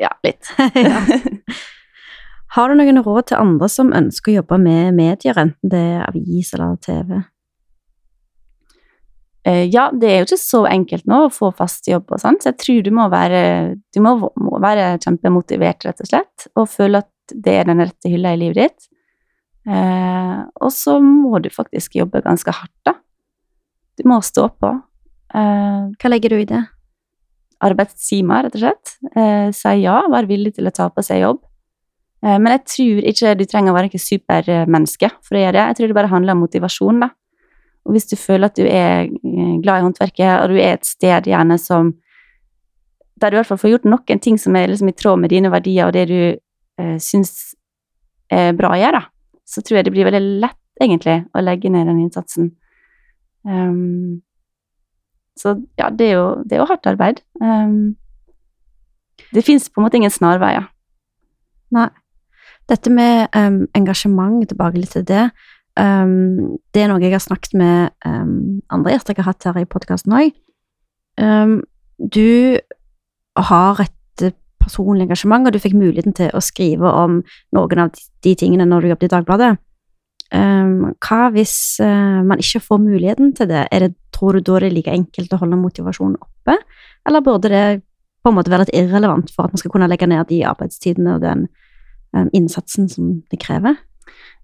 ja 0.00 0.10
litt. 0.26 0.50
ja. 0.74 1.02
Har 2.56 2.68
du 2.68 2.74
noen 2.80 2.98
råd 3.06 3.30
til 3.30 3.38
andre 3.38 3.68
som 3.70 3.92
ønsker 3.94 4.32
å 4.32 4.40
jobbe 4.40 4.58
med 4.58 4.96
medier, 4.96 5.38
enten 5.38 5.70
det 5.70 5.84
er 6.00 6.08
avis 6.08 6.50
eller 6.56 6.74
TV? 6.82 7.20
Eh, 9.48 9.64
ja, 9.72 9.88
det 9.96 10.08
er 10.08 10.18
jo 10.20 10.28
ikke 10.28 10.40
så 10.42 10.64
enkelt 10.68 11.06
nå 11.08 11.22
å 11.26 11.32
få 11.32 11.48
fast 11.56 11.88
jobb 11.88 12.12
og 12.12 12.20
sånn, 12.20 12.36
så 12.42 12.50
jeg 12.52 12.60
tror 12.60 12.80
du 12.84 12.90
må 12.96 13.06
være, 13.12 13.42
du 13.94 14.00
må, 14.04 14.16
må 14.36 14.60
være 14.60 14.98
kjempemotivert, 15.00 15.86
rett 15.88 16.02
og 16.04 16.10
slett, 16.10 16.48
og 16.54 16.68
føle 16.68 17.00
at 17.04 17.34
det 17.34 17.54
er 17.60 17.70
den 17.70 17.80
rette 17.80 18.10
hylla 18.10 18.34
i 18.34 18.40
livet 18.42 18.60
ditt. 18.60 18.90
Eh, 19.70 20.36
og 20.60 20.74
så 20.74 20.98
må 21.04 21.40
du 21.40 21.48
faktisk 21.52 21.96
jobbe 22.00 22.24
ganske 22.26 22.52
hardt, 22.52 22.76
da. 22.88 22.98
Du 24.00 24.04
må 24.08 24.20
stå 24.24 24.48
på. 24.60 24.74
Eh, 25.36 25.88
Hva 26.00 26.12
legger 26.12 26.34
du 26.34 26.42
i 26.42 26.50
det? 26.52 26.64
arbeidstimer, 27.64 28.46
rett 28.46 28.56
og 28.56 28.62
slett. 28.64 28.94
Eh, 29.14 29.50
si 29.56 29.76
ja, 29.84 30.00
være 30.10 30.30
villig 30.30 30.54
til 30.56 30.68
å 30.68 30.74
ta 30.74 30.88
på 30.92 31.04
seg 31.04 31.22
jobb. 31.24 31.42
Eh, 32.24 32.36
men 32.38 32.54
jeg 32.56 32.64
tror 32.74 33.08
ikke 33.12 33.34
du 33.38 33.44
trenger 33.48 33.72
å 33.72 33.76
være 33.76 33.90
ikke 33.90 34.02
supermenneske 34.02 35.10
for 35.26 35.36
å 35.36 35.42
gjøre 35.44 35.56
det. 35.58 35.66
Jeg 35.68 35.78
tror 35.78 35.90
det 35.90 35.98
bare 36.00 36.12
handler 36.12 36.36
om 36.36 36.44
motivasjon, 36.46 37.02
da. 37.04 37.10
Og 37.86 37.94
hvis 37.94 38.08
du 38.10 38.16
føler 38.16 38.50
at 38.50 38.58
du 38.58 38.64
er 38.66 39.08
eh, 39.08 39.56
glad 39.62 39.80
i 39.80 39.86
håndverket, 39.86 40.42
og 40.42 40.52
du 40.52 40.60
er 40.60 40.76
et 40.76 40.86
sted 40.86 41.28
gjerne 41.30 41.58
som 41.58 41.94
Der 43.20 43.28
du 43.28 43.36
i 43.36 43.36
hvert 43.36 43.50
fall 43.50 43.58
får 43.60 43.70
gjort 43.74 43.84
noen 43.84 44.20
ting 44.24 44.38
som 44.40 44.54
er 44.56 44.70
liksom 44.70 44.88
i 44.88 44.96
tråd 44.96 45.18
med 45.20 45.28
dine 45.28 45.50
verdier 45.52 45.90
og 45.90 45.92
det 45.92 46.06
du 46.08 46.20
eh, 46.80 46.96
syns 46.96 47.52
er 48.32 48.54
bra 48.56 48.70
å 48.72 48.78
gjøre, 48.80 49.02
så 49.44 49.60
tror 49.60 49.76
jeg 49.76 49.84
det 49.84 49.92
blir 49.92 50.06
veldig 50.08 50.40
lett, 50.40 50.56
egentlig, 50.80 51.18
å 51.34 51.42
legge 51.42 51.68
ned 51.68 51.88
den 51.90 51.98
innsatsen. 52.06 52.52
Um, 53.44 54.22
så 55.36 55.56
ja, 55.76 55.90
det 55.90 56.06
er 56.06 56.14
jo, 56.14 56.26
det 56.46 56.56
er 56.56 56.62
jo 56.62 56.68
hardt 56.70 56.88
arbeid. 56.88 57.20
Um, 57.42 57.96
det 59.34 59.44
fins 59.44 59.68
på 59.68 59.80
en 59.80 59.88
måte 59.88 60.00
ingen 60.00 60.14
snarveier. 60.14 60.70
Dette 62.70 62.90
med 62.94 63.34
um, 63.34 63.64
engasjement, 63.74 64.44
tilbake 64.48 64.78
litt 64.78 64.94
til 64.94 65.06
det. 65.06 65.28
Em, 65.78 66.58
det 66.74 66.82
er 66.82 66.90
noe 66.90 67.02
jeg 67.02 67.14
har 67.14 67.22
snakket 67.22 67.54
med 67.58 67.92
um, 68.06 68.60
andre 68.72 68.94
gjester 68.94 69.14
jeg 69.14 69.24
har 69.24 69.32
hatt 69.32 69.48
her 69.48 69.62
i 69.62 69.68
podkasten 69.68 70.14
òg. 70.16 70.36
du 72.00 72.58
har 73.36 73.80
et 73.82 74.24
personlig 74.60 75.04
engasjement, 75.04 75.46
og 75.46 75.52
du 75.52 75.58
fikk 75.60 75.74
muligheten 75.76 76.14
til 76.16 76.30
å 76.32 76.40
skrive 76.40 76.88
om 76.88 77.18
noen 77.52 77.82
av 77.82 77.90
de, 77.94 78.34
tingene 78.34 78.64
når 78.68 78.80
du 78.80 78.88
jobbet 78.92 79.08
i 79.08 79.12
Dagbladet. 79.14 79.50
Hva 80.30 81.20
hvis 81.34 81.54
uh, 81.82 82.20
man 82.24 82.40
ikke 82.40 82.62
får 82.62 82.80
muligheten 82.80 83.34
til 83.36 83.50
det? 83.50 83.66
Er 83.70 83.86
det? 83.86 83.94
Tror 84.14 84.36
du 84.36 84.42
da 84.44 84.58
det 84.60 84.68
er 84.68 84.74
like 84.74 84.92
enkelt 84.92 85.32
å 85.32 85.38
holde 85.40 85.56
motivasjonen 85.56 86.18
oppe, 86.20 86.58
eller 87.08 87.22
burde 87.24 87.48
det 87.48 87.80
på 88.20 88.28
en 88.28 88.36
måte 88.36 88.52
være 88.52 88.66
litt 88.66 88.74
irrelevant 88.76 89.30
for 89.32 89.46
at 89.46 89.54
man 89.54 89.62
skal 89.62 89.72
kunne 89.72 89.88
legge 89.88 90.08
ned 90.10 90.28
de 90.28 90.42
arbeidstidene 90.44 91.14
og 91.14 91.22
den 91.24 91.46
innsatsen 92.36 92.88
som 92.90 93.14
det 93.30 93.40
krever? 93.40 93.78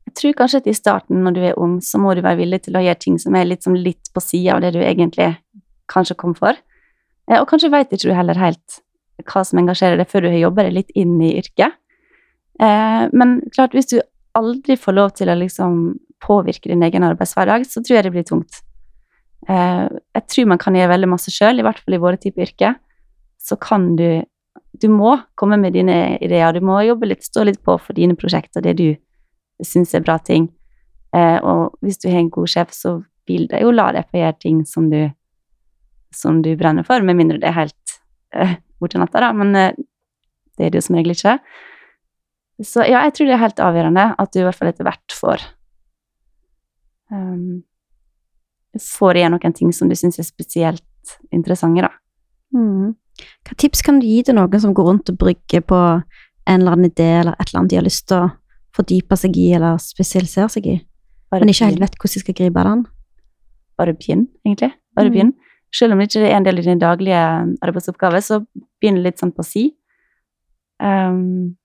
Jeg 0.06 0.14
tror 0.20 0.36
kanskje 0.38 0.60
at 0.62 0.66
i 0.70 0.74
starten, 0.76 1.22
når 1.24 1.34
du 1.34 1.40
er 1.48 1.58
ung, 1.58 1.78
så 1.82 1.98
må 1.98 2.14
du 2.14 2.22
være 2.22 2.38
villig 2.40 2.62
til 2.66 2.76
å 2.78 2.82
gjøre 2.84 3.00
ting 3.02 3.18
som 3.18 3.34
er 3.36 3.44
litt, 3.48 3.62
som 3.66 3.74
litt 3.74 4.10
på 4.14 4.22
sida 4.22 4.54
av 4.56 4.62
det 4.62 4.72
du 4.76 4.80
egentlig 4.80 5.32
kanskje 5.92 6.16
kom 6.18 6.34
for. 6.34 6.54
Eh, 7.30 7.40
Og 7.40 7.48
kanskje 7.50 7.70
veit 7.70 7.90
ikke 7.92 8.08
du 8.10 8.14
heller 8.14 8.38
helt 8.38 8.80
hva 9.26 9.42
som 9.44 9.58
engasjerer 9.58 9.96
deg, 9.98 10.08
før 10.08 10.22
du 10.26 10.28
har 10.30 10.38
jobba 10.38 10.62
deg 10.66 10.72
litt 10.76 10.90
inn 10.94 11.16
i 11.22 11.34
yrket. 11.40 11.74
Eh, 12.60 13.08
Men 13.12 13.40
klart, 13.54 13.72
hvis 13.74 13.90
du 13.90 14.00
aldri 14.36 14.76
får 14.76 14.92
lov 14.94 15.10
til 15.16 15.28
å 15.28 15.36
liksom 15.38 15.98
påvirke 16.22 16.68
din 16.70 16.82
egen 16.82 17.02
arbeidshverdag, 17.04 17.66
så 17.66 17.82
tror 17.82 17.96
jeg 17.96 18.04
det 18.04 18.12
blir 18.12 18.24
tungt. 18.24 18.62
Eh, 19.48 19.88
Jeg 20.14 20.26
tror 20.28 20.46
man 20.46 20.58
kan 20.58 20.74
gjøre 20.74 20.94
veldig 20.94 21.08
masse 21.08 21.30
sjøl, 21.30 21.58
i 21.58 21.62
hvert 21.62 21.78
fall 21.82 21.94
i 21.94 21.98
våre 21.98 22.16
typer 22.16 22.42
yrker. 22.46 22.76
Så 23.38 23.58
kan 23.60 23.96
du 23.96 24.22
Du 24.78 24.88
må 24.88 25.16
komme 25.36 25.56
med 25.58 25.72
dine 25.72 26.18
ideer, 26.20 26.52
du 26.52 26.60
må 26.60 26.84
jobbe 26.84 27.06
litt, 27.08 27.22
stå 27.24 27.44
litt 27.46 27.62
på 27.64 27.80
for 27.80 27.94
dine 27.94 28.14
prosjekter, 28.14 28.60
det 28.60 28.76
du 28.76 28.94
syns 29.64 29.94
er 29.94 30.04
bra 30.04 30.18
ting. 30.18 30.48
Eh, 31.16 31.38
og 31.40 31.76
hvis 31.84 32.00
du 32.02 32.08
har 32.10 32.20
en 32.20 32.32
god 32.32 32.50
sjef, 32.50 32.74
så 32.76 32.98
vil 33.26 33.46
det 33.50 33.62
jo 33.62 33.72
la 33.74 33.90
deg 33.94 34.08
få 34.10 34.20
gjøre 34.20 34.38
ting 34.42 34.62
som 34.68 34.90
du, 34.90 35.00
som 36.14 36.42
du 36.44 36.52
brenner 36.58 36.86
for, 36.86 37.02
med 37.02 37.18
mindre 37.18 37.40
det 37.42 37.50
er 37.50 37.60
helt 37.60 37.96
eh, 38.34 38.58
borti 38.80 39.00
natta, 39.00 39.22
da. 39.24 39.32
Men 39.36 39.54
eh, 39.56 39.78
det 40.56 40.66
er 40.66 40.74
det 40.74 40.80
jo 40.80 40.88
som 40.88 40.98
regel 40.98 41.16
ikke. 41.16 41.38
Så 42.64 42.86
ja, 42.88 43.02
jeg 43.04 43.16
tror 43.16 43.28
det 43.28 43.36
er 43.36 43.44
helt 43.44 43.60
avgjørende 43.60 44.04
at 44.16 44.32
du 44.32 44.40
i 44.40 44.44
hvert 44.46 44.56
fall 44.56 44.70
etter 44.70 44.86
hvert 44.86 45.12
får 45.12 45.42
um, 47.12 47.64
Får 48.80 49.18
igjen 49.18 49.34
noen 49.34 49.56
ting 49.56 49.74
som 49.76 49.88
du 49.88 49.96
syns 49.96 50.18
er 50.20 50.24
spesielt 50.24 51.12
interessante, 51.32 51.84
da. 51.84 51.90
Mm. 52.56 52.94
Hva 53.46 53.56
tips 53.60 53.80
kan 53.84 54.00
du 54.00 54.06
gi 54.08 54.22
til 54.24 54.36
noen 54.36 54.60
som 54.60 54.74
går 54.76 54.88
rundt 54.88 55.12
og 55.12 55.18
brygger 55.20 55.62
på 55.64 55.78
en 55.86 56.58
eller 56.60 56.76
annen 56.76 56.90
idé 56.90 57.06
eller 57.20 57.36
et 57.36 57.48
eller 57.48 57.62
annet 57.62 57.72
de 57.72 57.78
har 57.80 57.86
lyst 57.86 58.06
til 58.10 58.24
å 58.24 58.32
fordype 58.76 59.16
seg 59.18 59.36
i 59.40 59.48
eller 59.56 59.80
spesialisere 59.82 60.48
seg 60.52 60.68
i, 60.68 60.76
men 61.32 61.50
ikke 61.52 61.68
helt 61.70 61.80
vet 61.82 61.96
hvordan 61.98 62.14
de 62.14 62.22
skal 62.22 62.36
gripe 62.38 62.64
den. 62.68 62.84
Bare 63.80 63.92
begynn, 63.96 64.26
egentlig. 64.46 64.72
Bare 64.96 65.08
Mm. 65.10 65.12
begynn. 65.14 65.32
Selv 65.74 65.92
om 65.92 65.98
det 66.00 66.08
ikke 66.08 66.22
er 66.30 66.36
en 66.36 66.44
del 66.46 66.58
av 66.58 66.64
din 66.64 66.78
daglige 66.80 67.22
arbeidsoppgave, 67.66 68.20
så 68.24 68.38
begynn 68.80 69.02
litt 69.02 69.18
sånn 69.20 69.34
på 69.34 69.44
si. 69.44 69.64
Um, 70.80 71.56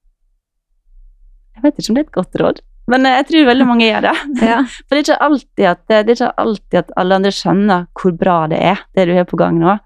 jeg 1.55 1.63
vet 1.63 1.79
ikke 1.79 1.91
om 1.91 1.95
det 1.95 2.03
er 2.03 2.07
et 2.09 2.17
godt 2.17 2.37
råd, 2.41 2.61
Men 2.91 3.05
eh, 3.05 3.17
jeg 3.21 3.27
tror 3.27 3.45
veldig 3.45 3.67
mange 3.67 3.85
gjør 3.85 4.01
det. 4.09 4.15
Ja. 4.49 4.63
For 4.89 4.97
det 4.97 5.13
er, 5.13 5.71
at, 5.71 5.83
det 5.87 5.95
er 6.01 6.15
ikke 6.15 6.31
alltid 6.41 6.79
at 6.81 6.91
alle 6.97 7.15
andre 7.19 7.31
skjønner 7.31 7.85
hvor 7.95 8.15
bra 8.17 8.47
det 8.51 8.59
er, 8.59 8.81
det 8.97 9.05
du 9.07 9.13
har 9.15 9.27
på 9.29 9.37
gang 9.39 9.59
nå. 9.61 9.77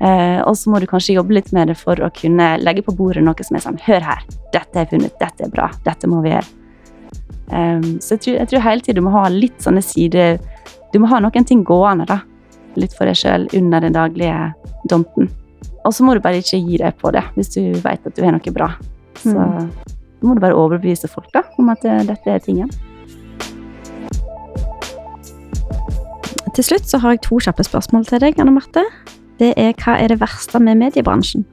Eh, 0.00 0.40
og 0.46 0.54
så 0.56 0.70
må 0.70 0.78
du 0.80 0.86
kanskje 0.86 1.16
jobbe 1.16 1.34
litt 1.34 1.48
med 1.52 1.68
det 1.72 1.74
for 1.80 1.98
å 1.98 2.10
kunne 2.14 2.52
legge 2.62 2.84
på 2.86 2.94
bordet 2.94 3.24
noe 3.26 3.42
som 3.42 3.56
er 3.58 3.64
sånn 3.64 3.80
Hør 3.82 4.04
her, 4.06 4.20
dette 4.54 4.70
har 4.78 4.84
jeg 4.86 4.92
funnet, 4.92 5.16
dette 5.18 5.44
er 5.48 5.50
bra, 5.50 5.70
dette 5.84 6.06
må 6.06 6.20
vi 6.22 6.30
gjøre. 6.30 6.46
Um, 7.50 7.96
så 8.04 8.14
jeg 8.14 8.20
tror, 8.20 8.34
jeg 8.36 8.48
tror 8.52 8.60
hele 8.66 8.84
tiden 8.84 9.00
du 9.00 9.06
må 9.08 9.12
ha 9.14 9.24
litt 9.32 9.56
sånne 9.64 9.80
sider 9.80 10.34
Du 10.92 10.98
må 11.00 11.08
ha 11.08 11.18
noen 11.24 11.46
ting 11.48 11.62
gående, 11.64 12.04
da. 12.06 12.18
Litt 12.76 12.92
for 12.94 13.08
deg 13.08 13.16
sjøl 13.16 13.46
under 13.56 13.80
den 13.80 13.96
daglige 13.96 14.52
dompen. 14.88 15.30
Og 15.84 15.94
så 15.96 16.04
må 16.04 16.14
du 16.14 16.20
bare 16.20 16.38
ikke 16.42 16.60
gi 16.60 16.76
deg 16.80 16.94
på 17.00 17.10
det 17.16 17.24
hvis 17.34 17.50
du 17.56 17.60
vet 17.80 18.04
at 18.06 18.14
du 18.14 18.22
har 18.24 18.32
noe 18.36 18.52
bra. 18.54 18.70
Så 19.18 19.32
Mm. 19.34 19.70
må 20.22 20.34
du 20.34 20.40
bare 20.40 20.54
overbevise 20.54 21.08
folk 21.08 21.32
da, 21.32 21.42
om 21.58 21.68
at 21.70 21.84
eh, 21.84 22.04
dette 22.06 22.28
er 22.30 22.38
tingen. 22.38 22.70
Til 26.54 26.64
slutt 26.64 26.88
så 26.90 26.98
har 27.02 27.14
jeg 27.14 27.22
to 27.26 27.38
kjappe 27.42 27.62
spørsmål 27.66 28.06
til 28.08 28.22
deg, 28.24 28.38
Anne 28.42 28.54
Marte. 28.56 28.82
Det 29.38 29.52
er 29.56 29.74
hva 29.78 29.96
er 29.98 30.12
det 30.12 30.20
verste 30.20 30.60
med 30.62 30.80
mediebransjen? 30.80 31.46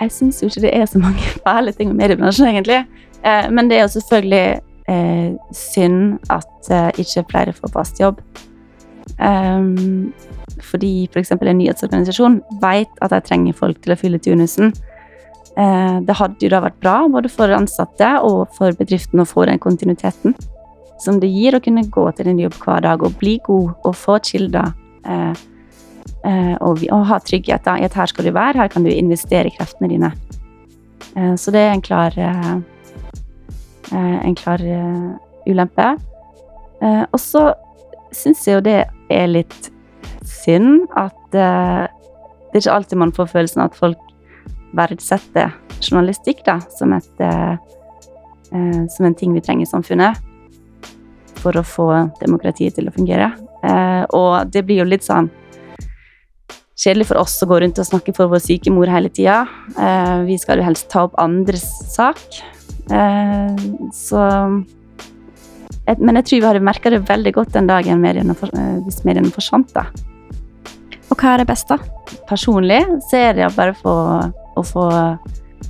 Jeg 0.00 0.12
syns 0.12 0.40
jo 0.42 0.48
ikke 0.48 0.64
det 0.66 0.74
er 0.76 0.86
så 0.90 1.00
mange 1.02 1.32
fæle 1.46 1.72
ting 1.72 1.90
med 1.90 2.02
mediebransjen, 2.02 2.48
egentlig. 2.50 2.84
Eh, 3.24 3.50
men 3.50 3.70
det 3.70 3.78
er 3.78 3.86
jo 3.86 3.94
selvfølgelig 3.96 4.60
eh, 4.88 5.34
synd 5.52 6.18
at 6.30 6.70
eh, 6.70 6.90
ikke 7.02 7.26
flere 7.30 7.56
får 7.56 7.74
fast 7.74 8.00
jobb. 8.00 8.22
Um, 9.18 10.12
fordi 10.64 11.08
f.eks. 11.12 11.30
en 11.34 11.58
nyhetsorganisasjon 11.58 12.40
vet 12.62 13.02
at 13.04 13.12
de 13.12 13.20
trenger 13.22 13.56
folk 13.56 13.80
til 13.82 13.94
å 13.94 13.98
fylle 13.98 14.20
turnusen. 14.22 14.72
Eh, 15.54 15.98
det 16.02 16.16
hadde 16.18 16.42
jo 16.42 16.50
da 16.50 16.62
vært 16.64 16.80
bra 16.82 16.96
både 17.10 17.30
for 17.30 17.52
ansatte 17.54 18.08
og 18.26 18.54
for 18.56 18.74
bedriften 18.78 19.22
å 19.22 19.28
få 19.28 19.46
den 19.46 19.60
kontinuiteten 19.62 20.34
som 21.02 21.20
det 21.22 21.30
gir 21.30 21.54
å 21.54 21.62
kunne 21.62 21.84
gå 21.90 22.04
til 22.16 22.30
en 22.30 22.40
jobb 22.42 22.56
hver 22.62 22.82
dag 22.86 23.02
og 23.06 23.18
bli 23.20 23.36
god 23.46 23.86
og 23.86 23.94
få 23.98 24.18
kilder. 24.24 24.72
Og, 26.24 26.78
vi, 26.80 26.88
og 26.92 27.02
ha 27.10 27.18
trygghet 27.20 27.66
da, 27.66 27.74
i 27.76 27.84
at 27.84 27.96
her 27.98 28.08
skal 28.08 28.24
du 28.24 28.32
være, 28.32 28.56
her 28.62 28.70
kan 28.72 28.84
du 28.84 28.90
investere 28.92 29.52
kreftene 29.52 29.90
dine. 29.92 30.12
Eh, 31.16 31.34
så 31.36 31.50
det 31.54 31.60
er 31.60 31.74
en 31.74 31.84
klar 31.84 32.16
eh, 32.18 32.54
eh, 33.92 34.26
en 34.26 34.34
klar 34.34 34.62
eh, 34.64 35.10
ulempe. 35.46 35.94
Eh, 36.82 37.04
og 37.12 37.20
så 37.20 37.52
syns 38.14 38.46
jeg 38.46 38.58
jo 38.58 38.64
det 38.64 38.80
er 39.12 39.30
litt 39.30 39.70
synd 40.24 40.88
at 40.98 41.36
eh, 41.36 41.84
det 42.50 42.60
er 42.60 42.62
ikke 42.62 42.76
alltid 42.78 43.00
man 43.00 43.14
får 43.14 43.32
følelsen 43.32 43.64
av 43.64 43.72
at 43.72 43.78
folk 43.78 44.10
verdsetter 44.74 45.54
journalistikk 45.82 46.44
da, 46.46 46.58
som, 46.78 46.94
et, 46.94 47.10
eh, 47.22 47.56
eh, 48.54 48.84
som 48.90 49.06
en 49.06 49.18
ting 49.18 49.34
vi 49.34 49.42
trenger 49.42 49.66
i 49.66 49.70
samfunnet 49.70 50.18
for 51.42 51.56
å 51.58 51.66
få 51.66 51.88
demokratiet 52.22 52.78
til 52.78 52.88
å 52.88 52.94
fungere. 52.94 53.32
Eh, 53.66 54.04
og 54.16 54.50
det 54.54 54.64
blir 54.66 54.82
jo 54.82 54.88
litt 54.88 55.04
sånn 55.06 55.28
kjedelig 56.78 57.08
for 57.10 57.20
oss 57.22 57.36
å 57.42 57.48
gå 57.48 57.60
rundt 57.62 57.78
og 57.78 57.86
snakke 57.86 58.14
for 58.16 58.30
vår 58.30 58.42
syke 58.42 58.72
mor 58.74 58.90
hele 58.90 59.10
tida. 59.12 59.44
Eh, 59.78 60.24
vi 60.28 60.38
skal 60.40 60.60
jo 60.60 60.66
helst 60.66 60.88
ta 60.92 61.06
opp 61.06 61.18
andres 61.22 61.66
sak. 61.94 62.22
Eh, 62.90 63.62
så 63.94 64.24
Men 65.84 66.16
jeg 66.16 66.24
tror 66.24 66.40
vi 66.40 66.46
hadde 66.46 66.64
merka 66.64 66.90
det 66.90 67.04
veldig 67.04 67.32
godt 67.34 67.52
den 67.52 67.66
dagen 67.68 68.00
mediene 68.00 68.32
eh, 68.32 68.78
hvis 68.86 69.04
mediene 69.04 69.30
forsvant. 69.30 69.72
da. 69.74 69.86
Og 71.10 71.16
hva 71.18 71.34
er 71.34 71.42
det 71.42 71.50
beste? 71.52 71.76
Personlig 72.28 72.80
så 73.10 73.20
er 73.20 73.32
det 73.36 73.52
bare 73.56 73.74
for 73.76 74.32
å 74.56 74.62
få 74.64 74.88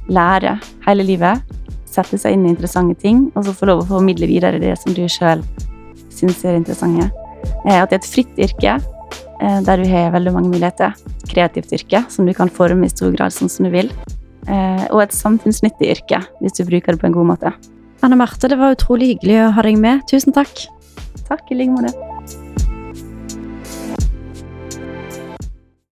lære 0.09 0.61
hele 0.87 1.03
livet. 1.03 1.43
Sette 1.91 2.19
seg 2.19 2.35
inn 2.35 2.47
i 2.47 2.53
interessante 2.53 2.95
ting, 2.95 3.33
og 3.35 3.45
så 3.45 3.55
få 3.55 3.67
lov 3.67 3.83
å 3.83 3.91
formidle 3.91 4.27
videre 4.31 4.63
det 4.63 4.77
som 4.79 4.95
du 4.95 5.03
sjøl 5.11 5.43
syns 6.15 6.45
er 6.45 6.61
interessante. 6.61 7.11
At 7.67 7.91
det 7.91 7.99
er 7.99 8.01
et 8.01 8.13
fritt 8.15 8.39
yrke 8.39 8.79
der 9.41 9.77
du 9.83 9.89
har 9.91 10.13
veldig 10.15 10.33
mange 10.33 10.49
muligheter. 10.53 10.95
Et 11.25 11.35
kreativt 11.35 11.73
yrke 11.73 12.05
som 12.11 12.27
du 12.27 12.33
kan 12.35 12.49
forme 12.49 12.87
i 12.87 12.93
stor 12.93 13.13
grad 13.17 13.33
sånn 13.35 13.51
som 13.51 13.67
du 13.67 13.71
vil. 13.75 13.91
Eh, 14.49 14.85
Og 14.93 15.03
et 15.03 15.13
samfunnsnyttig 15.17 15.91
yrke 15.97 16.21
hvis 16.41 16.59
du 16.59 16.65
bruker 16.65 16.93
det 16.93 17.01
på 17.01 17.07
en 17.07 17.17
god 17.17 17.27
måte. 17.35 17.53
Anne 18.05 18.17
Marte, 18.21 18.49
det 18.49 18.59
var 18.61 18.75
utrolig 18.77 19.15
hyggelig 19.15 19.39
å 19.47 19.53
ha 19.57 19.63
deg 19.63 19.79
med. 19.81 20.03
Tusen 20.11 20.33
takk. 20.37 20.67
Takk 21.29 21.49
i 21.51 21.55
like 21.55 21.73
måte. 21.73 22.14